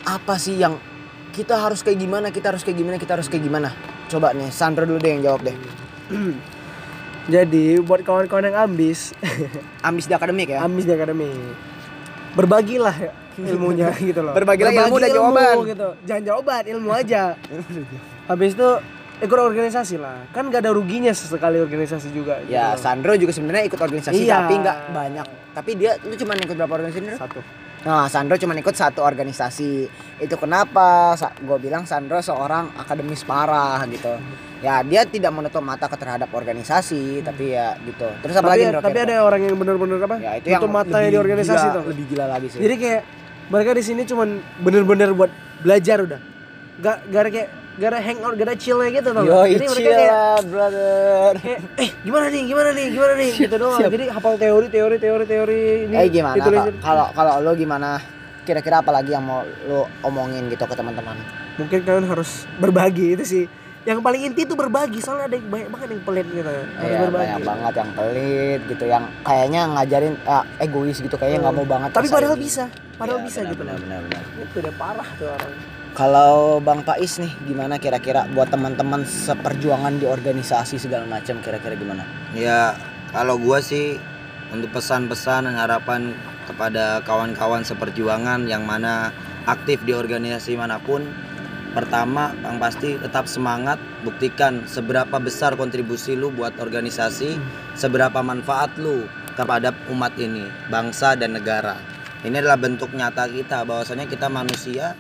apa 0.02 0.34
sih 0.36 0.56
yang 0.56 0.76
kita 1.30 1.54
harus 1.54 1.80
kayak 1.80 1.98
gimana 1.98 2.26
kita 2.28 2.50
harus 2.50 2.60
kayak 2.60 2.76
gimana 2.76 2.96
kita 2.96 3.12
harus 3.14 3.26
kayak 3.26 3.42
gimana 3.42 3.70
coba 4.06 4.32
nih 4.32 4.48
Sandro 4.48 4.82
dulu 4.82 4.98
deh 4.98 5.10
yang 5.10 5.22
jawab 5.24 5.40
deh 5.42 5.56
Jadi 7.30 7.78
buat 7.78 8.02
kawan-kawan 8.02 8.42
yang 8.44 8.58
ambis, 8.60 9.14
ambis 9.86 10.04
di 10.04 10.14
akademik 10.16 10.50
ya 10.50 10.64
ambis 10.64 10.82
di 10.82 10.90
akademi, 10.90 11.30
berbagilah 12.34 12.96
ilmunya 13.38 13.92
gitu 14.02 14.18
loh. 14.18 14.34
Berbagilah 14.34 14.72
ilmu 14.72 14.90
Berbagi 14.90 15.04
dan 15.04 15.10
jawaban. 15.14 15.54
gitu. 15.64 15.88
Jangan 16.04 16.22
jawaban, 16.26 16.62
ilmu 16.66 16.90
aja. 16.98 17.22
Habis 18.26 18.50
itu 18.52 18.68
ikut 19.20 19.38
organisasi 19.38 19.96
lah. 19.96 20.26
Kan 20.32 20.48
gak 20.48 20.64
ada 20.64 20.72
ruginya 20.74 21.12
sesekali 21.12 21.60
organisasi 21.60 22.10
juga. 22.10 22.40
gitu 22.42 22.50
Ya. 22.50 22.74
Sandro 22.74 23.14
juga 23.14 23.30
sebenarnya 23.30 23.68
ikut 23.68 23.78
organisasi 23.78 24.26
Iya. 24.26 24.34
tapi 24.42 24.54
nggak 24.58 24.78
banyak. 24.90 25.26
Tapi 25.54 25.70
dia 25.76 25.90
lu 26.02 26.14
cuma 26.16 26.34
ikut 26.34 26.56
berapa 26.56 26.74
organisasi? 26.74 27.14
Satu. 27.14 27.38
Nah, 27.80 28.12
Sandro 28.12 28.36
cuma 28.36 28.52
ikut 28.52 28.76
satu 28.76 29.00
organisasi. 29.00 29.88
Itu 30.20 30.36
kenapa 30.36 31.16
gue 31.16 31.58
bilang 31.60 31.88
Sandro 31.88 32.20
seorang 32.20 32.76
akademis 32.76 33.24
parah 33.24 33.80
gitu. 33.88 34.20
Ya, 34.60 34.84
dia 34.84 35.08
tidak 35.08 35.32
menutup 35.32 35.64
mata 35.64 35.88
ke 35.88 35.96
terhadap 35.96 36.28
organisasi, 36.36 37.24
tapi 37.24 37.56
ya 37.56 37.80
gitu. 37.88 38.04
Terus 38.20 38.36
apa 38.36 38.52
Tapi, 38.52 38.60
lagi 38.60 38.62
Ndro, 38.68 38.80
tapi 38.84 38.98
ada 39.00 39.14
orang 39.24 39.40
yang 39.48 39.56
bener-bener 39.56 39.96
apa? 40.04 40.16
ya 40.20 40.32
itu 40.36 40.46
yang 40.52 40.60
lebih 40.68 41.08
di 41.08 41.16
organisasi 41.16 41.64
gila, 41.64 41.76
tuh. 41.80 41.84
Lebih 41.88 42.04
gila 42.12 42.24
lagi 42.28 42.46
sih. 42.52 42.60
Jadi 42.60 42.74
kayak 42.76 43.02
mereka 43.48 43.70
di 43.72 43.82
sini 43.82 44.02
cuman 44.04 44.28
bener-bener 44.60 45.16
buat 45.16 45.32
belajar 45.64 46.04
udah. 46.04 46.20
Gak, 46.80 46.96
ada 47.06 47.28
kayak 47.28 47.48
gak 47.76 47.88
ada 47.88 48.00
hangout, 48.00 48.34
gak 48.34 48.46
ada 48.46 48.56
chillnya 48.56 48.88
gitu 48.90 49.08
tau. 49.10 49.22
Yo? 49.22 49.40
Jadi 49.46 49.64
mereka 49.66 49.90
kayak 49.94 50.36
brother. 50.44 51.32
kayak 51.36 51.60
eh 51.76 51.90
gimana 52.00 52.26
nih 52.26 52.42
gimana 52.44 52.68
nih 52.70 52.86
gimana 52.90 53.12
nih 53.14 53.30
gitu 53.38 53.54
doang 53.56 53.80
jadi 53.82 54.04
hafal 54.10 54.34
teori 54.36 54.66
teori 54.68 54.96
teori 54.96 55.24
teori 55.24 55.60
ini 55.86 55.94
Eh 55.94 56.08
gimana 56.08 56.36
Kak? 56.36 56.80
kalau 56.80 57.06
kalau 57.10 57.32
lo 57.38 57.52
gimana 57.52 58.00
kira-kira 58.40 58.80
apa 58.80 58.90
lagi 58.90 59.12
yang 59.12 59.22
mau 59.22 59.40
lo 59.62 59.84
omongin 60.02 60.48
gitu 60.48 60.60
ke 60.62 60.74
teman-teman 60.74 61.16
mungkin 61.54 61.78
kalian 61.80 62.04
harus 62.04 62.48
berbagi 62.56 63.14
itu 63.14 63.24
sih 63.24 63.44
yang 63.82 64.00
paling 64.00 64.26
inti 64.26 64.44
itu 64.44 64.52
berbagi 64.52 65.00
soalnya 65.00 65.24
ada 65.26 65.36
yang 65.36 65.48
banyak 65.48 65.68
banget 65.70 65.88
yang 65.90 66.02
pelit 66.02 66.26
gitu 66.28 66.50
harus 66.50 66.68
Iya 66.80 66.98
berbagi 66.98 67.14
banyak 67.14 67.40
banget 67.42 67.72
yang 67.74 67.90
pelit 67.94 68.60
gitu 68.66 68.84
yang 68.86 69.04
kayaknya 69.20 69.60
ngajarin 69.70 70.14
ah, 70.26 70.44
egois 70.58 70.98
gitu 70.98 71.14
kayaknya 71.14 71.38
nggak 71.42 71.54
mau 71.54 71.66
banget 71.66 71.90
tapi 71.90 72.08
padahal 72.08 72.34
ini. 72.34 72.42
bisa 72.42 72.64
padahal 72.96 73.20
Iya, 73.20 73.26
bisa 73.26 73.38
benar, 73.38 73.50
gitu 73.50 73.62
benar, 73.62 73.76
benar, 73.78 74.00
benar. 74.02 74.22
itu 74.38 74.56
udah 74.58 74.74
parah 74.74 75.08
tuh 75.14 75.28
orang 75.28 75.52
Kalau 75.90 76.62
Bang 76.62 76.86
Pais 76.86 77.18
nih 77.18 77.34
gimana 77.50 77.76
kira-kira 77.76 78.30
buat 78.30 78.46
teman-teman 78.48 79.02
seperjuangan 79.02 79.98
di 79.98 80.06
organisasi 80.06 80.78
segala 80.78 81.02
macam 81.04 81.42
kira-kira 81.42 81.74
gimana? 81.74 82.06
Ya 82.32 82.78
kalau 83.10 83.34
gua 83.36 83.58
sih 83.58 83.98
untuk 84.54 84.70
pesan-pesan 84.70 85.50
dan 85.50 85.58
harapan 85.58 86.14
kepada 86.46 87.02
kawan-kawan 87.02 87.66
seperjuangan 87.66 88.46
yang 88.46 88.62
mana 88.62 89.10
aktif 89.50 89.82
di 89.82 89.94
organisasi 89.94 90.54
mana 90.54 90.78
pun 90.78 91.02
Pertama, 91.70 92.34
yang 92.42 92.58
pasti 92.58 92.98
tetap 92.98 93.30
semangat, 93.30 93.78
buktikan 94.02 94.66
seberapa 94.66 95.22
besar 95.22 95.54
kontribusi 95.54 96.18
lu 96.18 96.34
buat 96.34 96.58
organisasi, 96.58 97.38
seberapa 97.78 98.18
manfaat 98.26 98.74
lu 98.74 99.06
kepada 99.38 99.70
umat 99.86 100.10
ini, 100.18 100.50
bangsa 100.66 101.14
dan 101.14 101.38
negara. 101.38 101.78
Ini 102.26 102.42
adalah 102.42 102.58
bentuk 102.58 102.90
nyata 102.90 103.30
kita 103.30 103.62
bahwasanya 103.62 104.10
kita 104.10 104.26
manusia, 104.26 104.98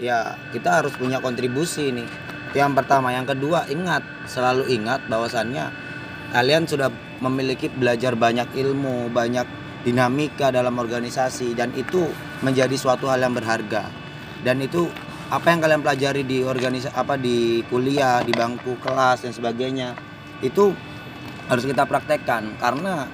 ya 0.00 0.34
kita 0.50 0.82
harus 0.82 0.96
punya 0.96 1.20
kontribusi 1.20 1.92
nih. 1.92 2.08
Yang 2.50 2.82
pertama, 2.82 3.14
yang 3.14 3.28
kedua 3.28 3.68
ingat, 3.70 4.02
selalu 4.26 4.66
ingat 4.74 5.06
bahwasannya 5.06 5.70
kalian 6.34 6.66
sudah 6.66 6.90
memiliki 7.22 7.70
belajar 7.70 8.18
banyak 8.18 8.50
ilmu, 8.58 9.12
banyak 9.12 9.46
dinamika 9.86 10.50
dalam 10.50 10.74
organisasi 10.80 11.54
dan 11.54 11.70
itu 11.78 12.10
menjadi 12.42 12.74
suatu 12.74 13.06
hal 13.06 13.22
yang 13.22 13.36
berharga. 13.36 13.86
Dan 14.42 14.58
itu 14.64 14.90
apa 15.30 15.46
yang 15.46 15.62
kalian 15.62 15.82
pelajari 15.84 16.26
di 16.26 16.42
organisasi 16.42 16.90
apa 16.90 17.14
di 17.14 17.62
kuliah, 17.70 18.24
di 18.26 18.34
bangku 18.34 18.82
kelas 18.82 19.22
dan 19.22 19.30
sebagainya 19.30 19.94
itu 20.42 20.74
harus 21.46 21.62
kita 21.62 21.86
praktekkan 21.86 22.58
karena 22.58 23.06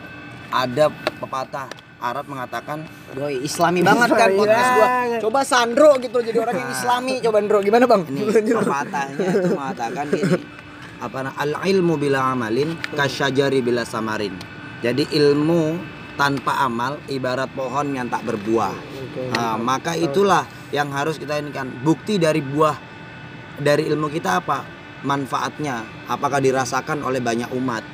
ada 0.49 0.89
pepatah 1.21 1.86
Arab 1.97 2.29
mengatakan 2.29 2.85
Doi, 3.17 3.41
islami 3.41 3.81
banget 3.81 4.13
kan 4.13 4.29
podcast 4.37 4.71
gua. 4.77 4.89
Coba 5.25 5.41
Sandro 5.49 5.97
gitu 5.97 6.21
jadi 6.21 6.39
orang 6.45 6.57
yang 6.61 6.71
islami. 6.73 7.15
Coba 7.25 7.39
Ndro 7.41 7.59
gimana 7.65 7.89
Bang? 7.89 8.05
ini 8.13 8.53
pepatahnya 8.53 9.27
itu 9.33 9.49
mengatakan 9.57 10.05
gini. 10.13 10.37
Apa 10.97 11.33
al 11.33 11.53
ilmu 11.65 11.97
bila 11.97 12.37
amalin 12.37 12.77
kasyajari 12.93 13.65
bila 13.65 13.89
samarin. 13.89 14.37
Jadi 14.85 15.09
ilmu 15.17 15.81
tanpa 16.21 16.65
amal 16.65 17.01
ibarat 17.09 17.49
pohon 17.53 17.97
yang 17.97 18.09
tak 18.09 18.25
berbuah. 18.25 18.73
Nah, 19.33 19.57
maka 19.61 19.97
itulah 19.97 20.45
yang 20.73 20.93
harus 20.93 21.17
kita 21.21 21.41
ini 21.41 21.53
kan 21.53 21.69
bukti 21.85 22.17
dari 22.21 22.41
buah 22.45 22.77
dari 23.61 23.89
ilmu 23.89 24.13
kita 24.13 24.45
apa? 24.45 24.65
Manfaatnya 25.05 26.09
apakah 26.09 26.41
dirasakan 26.41 27.05
oleh 27.05 27.21
banyak 27.25 27.53
umat? 27.57 27.85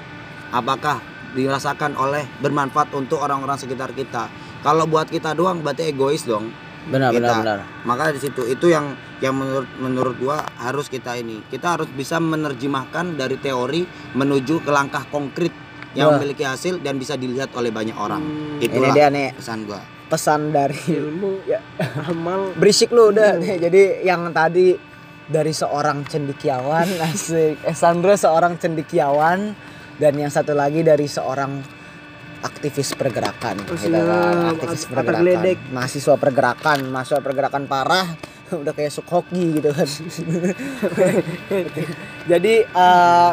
Apakah 0.55 1.12
dirasakan 1.33 1.97
oleh 1.97 2.25
bermanfaat 2.39 2.93
untuk 2.93 3.21
orang-orang 3.21 3.57
sekitar 3.57 3.93
kita. 3.93 4.29
Kalau 4.63 4.87
buat 4.87 5.09
kita 5.09 5.33
doang 5.33 5.61
berarti 5.61 5.91
egois 5.91 6.23
dong. 6.23 6.53
Benar 6.83 7.15
Kita. 7.15 7.23
benar 7.23 7.35
benar. 7.47 7.59
maka 7.87 8.11
di 8.11 8.19
situ 8.19 8.43
itu 8.43 8.67
yang 8.67 8.99
yang 9.23 9.39
menurut 9.39 9.71
menurut 9.79 10.15
gua 10.19 10.43
harus 10.59 10.91
kita 10.91 11.15
ini. 11.15 11.39
Kita 11.47 11.79
harus 11.79 11.87
bisa 11.87 12.19
menerjemahkan 12.19 13.15
dari 13.15 13.39
teori 13.39 13.87
menuju 14.19 14.67
ke 14.67 14.71
langkah 14.75 15.07
konkret 15.07 15.55
yang 15.95 16.11
Wah. 16.11 16.19
memiliki 16.19 16.43
hasil 16.43 16.83
dan 16.83 16.99
bisa 16.99 17.15
dilihat 17.15 17.55
oleh 17.55 17.71
banyak 17.71 17.95
orang. 17.95 18.19
Hmm. 18.19 18.59
itulah 18.59 18.91
Ini 18.91 18.99
dia 18.99 19.09
nih. 19.15 19.31
pesan 19.39 19.63
gua. 19.63 19.79
Pesan 20.11 20.51
dari 20.51 20.75
ilmu 20.91 21.47
ya 21.47 21.63
amal. 22.11 22.51
Berisik 22.59 22.91
lu 22.91 23.15
udah. 23.15 23.39
Jadi 23.39 24.03
yang 24.03 24.35
tadi 24.35 24.75
dari 25.23 25.55
seorang 25.55 26.03
cendikiawan 26.03 26.99
asik. 27.15 27.63
Eh, 27.63 27.77
Sandro 27.79 28.11
seorang 28.19 28.59
cendikiawan 28.59 29.55
dan 29.97 30.13
yang 30.15 30.29
satu 30.29 30.53
lagi 30.53 30.81
dari 30.81 31.05
seorang 31.05 31.61
aktivis 32.43 32.93
pergerakan 32.93 33.57
Oh, 33.63 33.73
gitu 33.73 33.93
kan. 33.93 34.37
aktivis 34.53 34.83
pergerakan. 34.85 35.23
atlet 35.23 35.59
mahasiswa 35.71 36.15
pergerakan. 36.19 36.79
Mahasiswa 36.89 37.21
pergerakan 37.21 37.63
parah. 37.67 38.07
Udah 38.53 38.71
kayak 38.71 38.91
sukhoki 38.91 39.57
gitu 39.57 39.71
kan. 39.71 39.87
Jadi 42.31 42.55
eh 42.63 43.31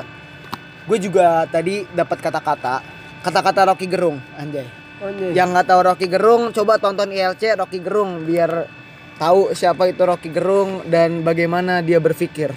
gue 0.86 0.98
juga 1.00 1.45
tadi 1.45 1.86
dapat 1.88 2.17
kata-kata. 2.17 2.76
Kata-kata 3.19 3.67
Rocky 3.67 3.86
Gerung 3.86 4.17
anjay. 4.34 4.65
Oh, 5.00 5.08
yang 5.32 5.52
nggak 5.52 5.65
tahu 5.65 5.80
Rocky 5.86 6.08
Gerung 6.08 6.52
coba 6.52 6.76
tonton 6.76 7.08
ILC 7.08 7.56
Rocky 7.56 7.80
Gerung 7.80 8.24
biar 8.24 8.67
tahu 9.15 9.52
siapa 9.52 9.88
itu 9.88 10.00
Rocky 10.04 10.30
Gerung 10.30 10.84
dan 10.88 11.24
bagaimana 11.24 11.80
dia 11.80 12.00
berpikir. 12.00 12.52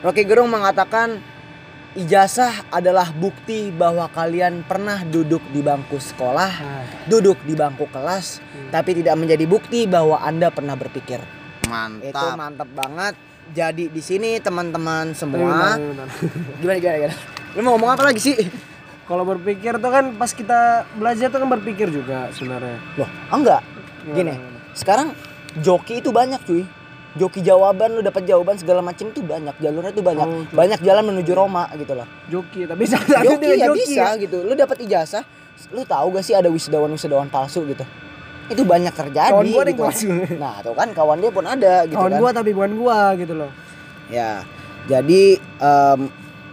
Rocky 0.00 0.24
Gerung 0.24 0.48
mengatakan 0.48 1.20
ijazah 1.92 2.72
adalah 2.72 3.12
bukti 3.12 3.68
bahwa 3.68 4.08
kalian 4.08 4.64
pernah 4.64 5.04
duduk 5.04 5.44
di 5.52 5.60
bangku 5.60 6.00
sekolah 6.00 6.52
Ah, 6.52 6.84
duduk 7.04 7.36
di 7.44 7.52
bangku 7.52 7.84
kelas 7.92 8.40
tapi 8.72 8.96
tidak 8.96 9.16
menjadi 9.20 9.44
bukti 9.44 9.84
bahwa 9.84 10.16
anda 10.20 10.48
pernah 10.48 10.72
berpikir. 10.72 11.20
Itu 11.20 11.68
mantap 11.68 12.36
mantap 12.36 12.68
banget. 12.72 13.14
Jadi 13.52 13.92
di 13.92 14.00
sini 14.00 14.40
teman-teman 14.40 15.12
semua. 15.12 15.76
Gimana 16.60 16.78
gimana 16.80 16.96
gimana? 16.96 17.16
Lu 17.52 17.60
mau 17.60 17.76
ngomong 17.76 17.90
apa 17.92 18.02
lagi 18.08 18.20
sih? 18.22 18.36
Kalau 19.04 19.28
berpikir 19.28 19.76
tuh 19.76 19.90
kan 19.92 20.16
pas 20.16 20.30
kita 20.32 20.88
belajar 20.96 21.28
tuh 21.28 21.42
kan 21.44 21.48
berpikir 21.52 21.92
juga 21.92 22.32
sebenarnya. 22.32 22.80
Loh 22.96 23.10
enggak. 23.28 23.62
Gini. 24.02 24.34
sekarang 24.74 25.14
joki 25.62 26.02
itu 26.02 26.10
banyak 26.10 26.42
cuy 26.42 26.66
joki 27.12 27.44
jawaban 27.44 27.92
lu 27.92 28.00
dapat 28.00 28.24
jawaban 28.24 28.56
segala 28.56 28.80
macam 28.80 29.12
itu 29.12 29.20
banyak 29.20 29.56
jalurnya 29.60 29.92
itu 29.92 30.02
banyak. 30.04 30.26
Oh, 30.26 30.42
tuh. 30.48 30.56
banyak 30.56 30.80
jalan 30.80 31.04
menuju 31.12 31.32
Roma 31.36 31.68
gitu 31.76 31.92
loh. 31.92 32.08
Joki 32.32 32.64
tapi 32.64 32.82
satu 32.88 33.12
joki 33.20 33.46
ya 33.52 33.56
joki 33.68 33.84
bisa 33.84 34.16
gitu. 34.16 34.36
Lu 34.44 34.52
dapat 34.56 34.80
ijazah 34.80 35.24
lu 35.70 35.84
tahu 35.84 36.16
gak 36.16 36.24
sih 36.24 36.34
ada 36.34 36.48
wisudawan 36.48 36.90
wisudawan 36.92 37.28
palsu 37.28 37.62
gitu? 37.68 37.84
Itu 38.48 38.64
banyak 38.64 38.92
terjadi 38.96 39.30
Kawan 39.32 39.46
gua 39.52 39.62
gitu. 39.68 39.82
palsu. 39.84 40.08
nah 40.42 40.58
tuh 40.64 40.72
kan 40.72 40.88
kawan 40.96 41.18
dia 41.20 41.30
pun 41.30 41.44
ada 41.44 41.84
gitu 41.84 41.96
kawan 42.00 42.12
kan. 42.16 42.20
gua 42.20 42.30
tapi 42.32 42.50
bukan 42.56 42.72
gua 42.80 42.98
gitu 43.20 43.34
loh. 43.36 43.50
Ya 44.08 44.44
jadi 44.88 45.36
em, 45.40 46.00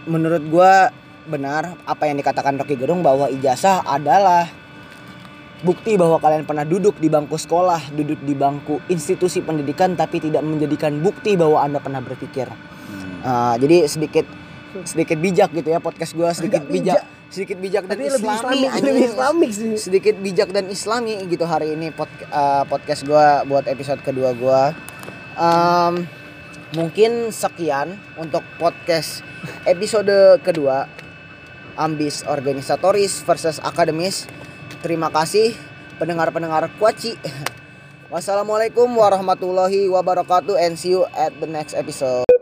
menurut 0.06 0.44
gua 0.52 0.92
benar 1.30 1.78
apa 1.86 2.10
yang 2.10 2.18
dikatakan 2.18 2.58
Rocky 2.58 2.76
Gerung 2.76 3.06
bahwa 3.06 3.30
ijazah 3.30 3.86
adalah 3.86 4.50
bukti 5.60 6.00
bahwa 6.00 6.20
kalian 6.20 6.48
pernah 6.48 6.64
duduk 6.64 6.96
di 6.98 7.12
bangku 7.12 7.36
sekolah, 7.36 7.92
duduk 7.92 8.20
di 8.24 8.34
bangku 8.34 8.80
institusi 8.88 9.44
pendidikan 9.44 9.94
tapi 9.94 10.24
tidak 10.24 10.44
menjadikan 10.44 11.00
bukti 11.04 11.36
bahwa 11.36 11.60
Anda 11.64 11.84
pernah 11.84 12.00
berpikir. 12.00 12.48
Hmm. 12.48 13.20
Uh, 13.22 13.56
jadi 13.60 13.88
sedikit 13.88 14.26
sedikit 14.86 15.18
bijak 15.18 15.50
gitu 15.52 15.70
ya 15.74 15.82
podcast 15.82 16.14
gua 16.14 16.30
sedikit 16.30 16.62
Agak 16.62 16.72
bijak 16.72 17.04
sedikit 17.30 17.58
bijak 17.62 17.84
dan 17.86 17.98
Tapi 17.98 18.10
lebih 18.10 18.30
islami, 18.30 18.38
islamik, 18.38 18.70
anjing. 18.70 18.86
lebih 18.86 19.06
islamik 19.06 19.52
sih. 19.54 19.72
sedikit 19.78 20.16
bijak 20.18 20.50
dan 20.50 20.66
islami 20.70 21.14
gitu 21.26 21.46
hari 21.46 21.74
ini 21.74 21.90
pod, 21.90 22.10
eh, 22.22 22.64
podcast 22.66 23.02
gua 23.06 23.46
buat 23.46 23.66
episode 23.66 24.02
kedua 24.02 24.34
gua 24.38 24.74
Em, 25.40 26.04
mungkin 26.76 27.32
sekian 27.32 27.96
untuk 28.20 28.44
podcast 28.60 29.24
episode 29.64 30.12
kedua 30.44 30.86
ambis 31.80 32.28
organisatoris 32.28 33.24
versus 33.24 33.58
akademis 33.64 34.28
terima 34.80 35.12
kasih 35.12 35.56
pendengar-pendengar 36.00 36.72
kuaci. 36.80 37.20
Wassalamualaikum 38.14 38.90
warahmatullahi 38.90 39.86
wabarakatuh 39.86 40.58
and 40.58 40.74
see 40.80 40.98
you 40.98 41.06
at 41.14 41.30
the 41.38 41.46
next 41.46 41.78
episode 41.78 42.39